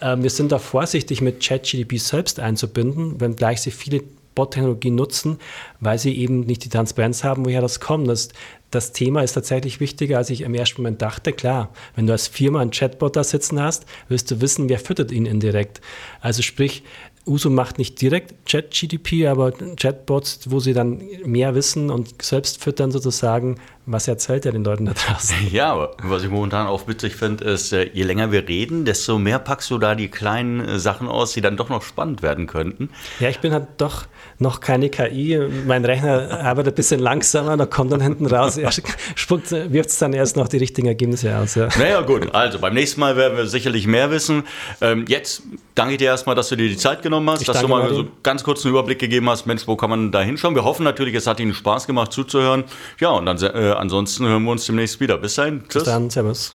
Ähm, 0.00 0.22
wir 0.22 0.30
sind 0.30 0.50
da 0.50 0.58
vorsichtig 0.58 1.20
mit 1.20 1.40
ChatGDP 1.40 1.98
selbst 1.98 2.40
einzubinden, 2.40 3.20
wenngleich 3.20 3.60
sie 3.60 3.70
viele 3.70 4.02
Bot-Technologien 4.34 4.94
nutzen, 4.94 5.38
weil 5.80 5.98
sie 5.98 6.16
eben 6.16 6.40
nicht 6.40 6.64
die 6.64 6.68
Transparenz 6.68 7.24
haben, 7.24 7.44
woher 7.44 7.60
das 7.60 7.80
kommt. 7.80 8.08
Das, 8.08 8.28
das 8.70 8.92
Thema 8.92 9.22
ist 9.22 9.32
tatsächlich 9.32 9.80
wichtiger, 9.80 10.18
als 10.18 10.30
ich 10.30 10.42
im 10.42 10.54
ersten 10.54 10.82
Moment 10.82 11.02
dachte. 11.02 11.32
Klar, 11.32 11.70
wenn 11.96 12.06
du 12.06 12.12
als 12.12 12.28
Firma 12.28 12.60
einen 12.60 12.70
Chatbot 12.70 13.16
da 13.16 13.24
sitzen 13.24 13.60
hast, 13.60 13.86
wirst 14.08 14.30
du 14.30 14.40
wissen, 14.40 14.68
wer 14.68 14.78
füttert 14.78 15.10
ihn 15.10 15.26
indirekt. 15.26 15.80
Also 16.20 16.42
sprich, 16.42 16.84
Uso 17.26 17.50
macht 17.50 17.78
nicht 17.78 18.00
direkt 18.00 18.46
Chat-GDP, 18.46 19.28
aber 19.28 19.52
Chatbots, 19.52 20.50
wo 20.50 20.58
sie 20.58 20.72
dann 20.72 21.02
mehr 21.24 21.54
wissen 21.54 21.90
und 21.90 22.22
selbst 22.22 22.62
füttern 22.62 22.90
sozusagen, 22.90 23.56
was 23.92 24.06
erzählt 24.06 24.46
er 24.46 24.52
den 24.52 24.64
Leuten 24.64 24.86
da 24.86 24.92
draußen? 24.92 25.36
Ja, 25.50 25.72
aber 25.72 25.96
was 26.02 26.22
ich 26.22 26.30
momentan 26.30 26.66
auch 26.66 26.86
witzig 26.86 27.16
finde, 27.16 27.44
ist, 27.44 27.72
äh, 27.72 27.90
je 27.92 28.04
länger 28.04 28.30
wir 28.30 28.48
reden, 28.48 28.84
desto 28.84 29.18
mehr 29.18 29.38
packst 29.38 29.70
du 29.70 29.78
da 29.78 29.94
die 29.94 30.08
kleinen 30.08 30.60
äh, 30.60 30.78
Sachen 30.78 31.08
aus, 31.08 31.32
die 31.32 31.40
dann 31.40 31.56
doch 31.56 31.68
noch 31.68 31.82
spannend 31.82 32.22
werden 32.22 32.46
könnten. 32.46 32.90
Ja, 33.18 33.28
ich 33.28 33.40
bin 33.40 33.52
halt 33.52 33.66
doch 33.78 34.06
noch 34.38 34.60
keine 34.60 34.90
KI. 34.90 35.38
Mein 35.66 35.84
Rechner 35.84 36.40
arbeitet 36.42 36.74
ein 36.74 36.76
bisschen 36.76 37.00
langsamer, 37.00 37.56
da 37.56 37.66
kommt 37.66 37.92
dann 37.92 38.00
hinten 38.00 38.26
raus, 38.26 38.56
er 38.56 38.70
spuckt, 39.14 39.50
wirft 39.50 39.90
es 39.90 39.98
dann 39.98 40.12
erst 40.12 40.36
noch 40.36 40.48
die 40.48 40.58
richtigen 40.58 40.86
Ergebnisse 40.86 41.36
aus. 41.36 41.54
Ja. 41.56 41.68
Naja, 41.78 42.00
gut, 42.02 42.32
also 42.34 42.58
beim 42.58 42.74
nächsten 42.74 43.00
Mal 43.00 43.16
werden 43.16 43.36
wir 43.36 43.46
sicherlich 43.46 43.86
mehr 43.86 44.10
wissen. 44.10 44.44
Ähm, 44.80 45.04
jetzt 45.08 45.42
danke 45.74 45.92
ich 45.92 45.98
dir 45.98 46.06
erstmal, 46.06 46.36
dass 46.36 46.48
du 46.48 46.56
dir 46.56 46.68
die 46.68 46.76
Zeit 46.76 47.02
genommen 47.02 47.28
hast, 47.28 47.40
ich 47.40 47.46
dass 47.46 47.60
du 47.60 47.68
mal 47.68 47.92
so 47.92 48.06
ganz 48.22 48.44
kurz 48.44 48.64
einen 48.64 48.74
Überblick 48.74 48.98
gegeben 48.98 49.28
hast. 49.28 49.46
Mensch, 49.46 49.66
wo 49.66 49.76
kann 49.76 49.90
man 49.90 50.12
da 50.12 50.20
hinschauen? 50.22 50.54
Wir 50.54 50.64
hoffen 50.64 50.84
natürlich, 50.84 51.14
es 51.14 51.26
hat 51.26 51.40
Ihnen 51.40 51.54
Spaß 51.54 51.86
gemacht 51.86 52.12
zuzuhören. 52.12 52.64
Ja, 52.98 53.10
und 53.10 53.26
dann 53.26 53.38
äh, 53.42 53.72
ansonsten 53.80 54.26
hören 54.26 54.44
wir 54.44 54.52
uns 54.52 54.66
demnächst 54.66 55.00
wieder. 55.00 55.18
Bis 55.18 55.34
dahin. 55.34 55.62
Tschüss. 55.62 55.82
Bis 55.82 55.84
dann. 55.84 56.10
Servus. 56.10 56.52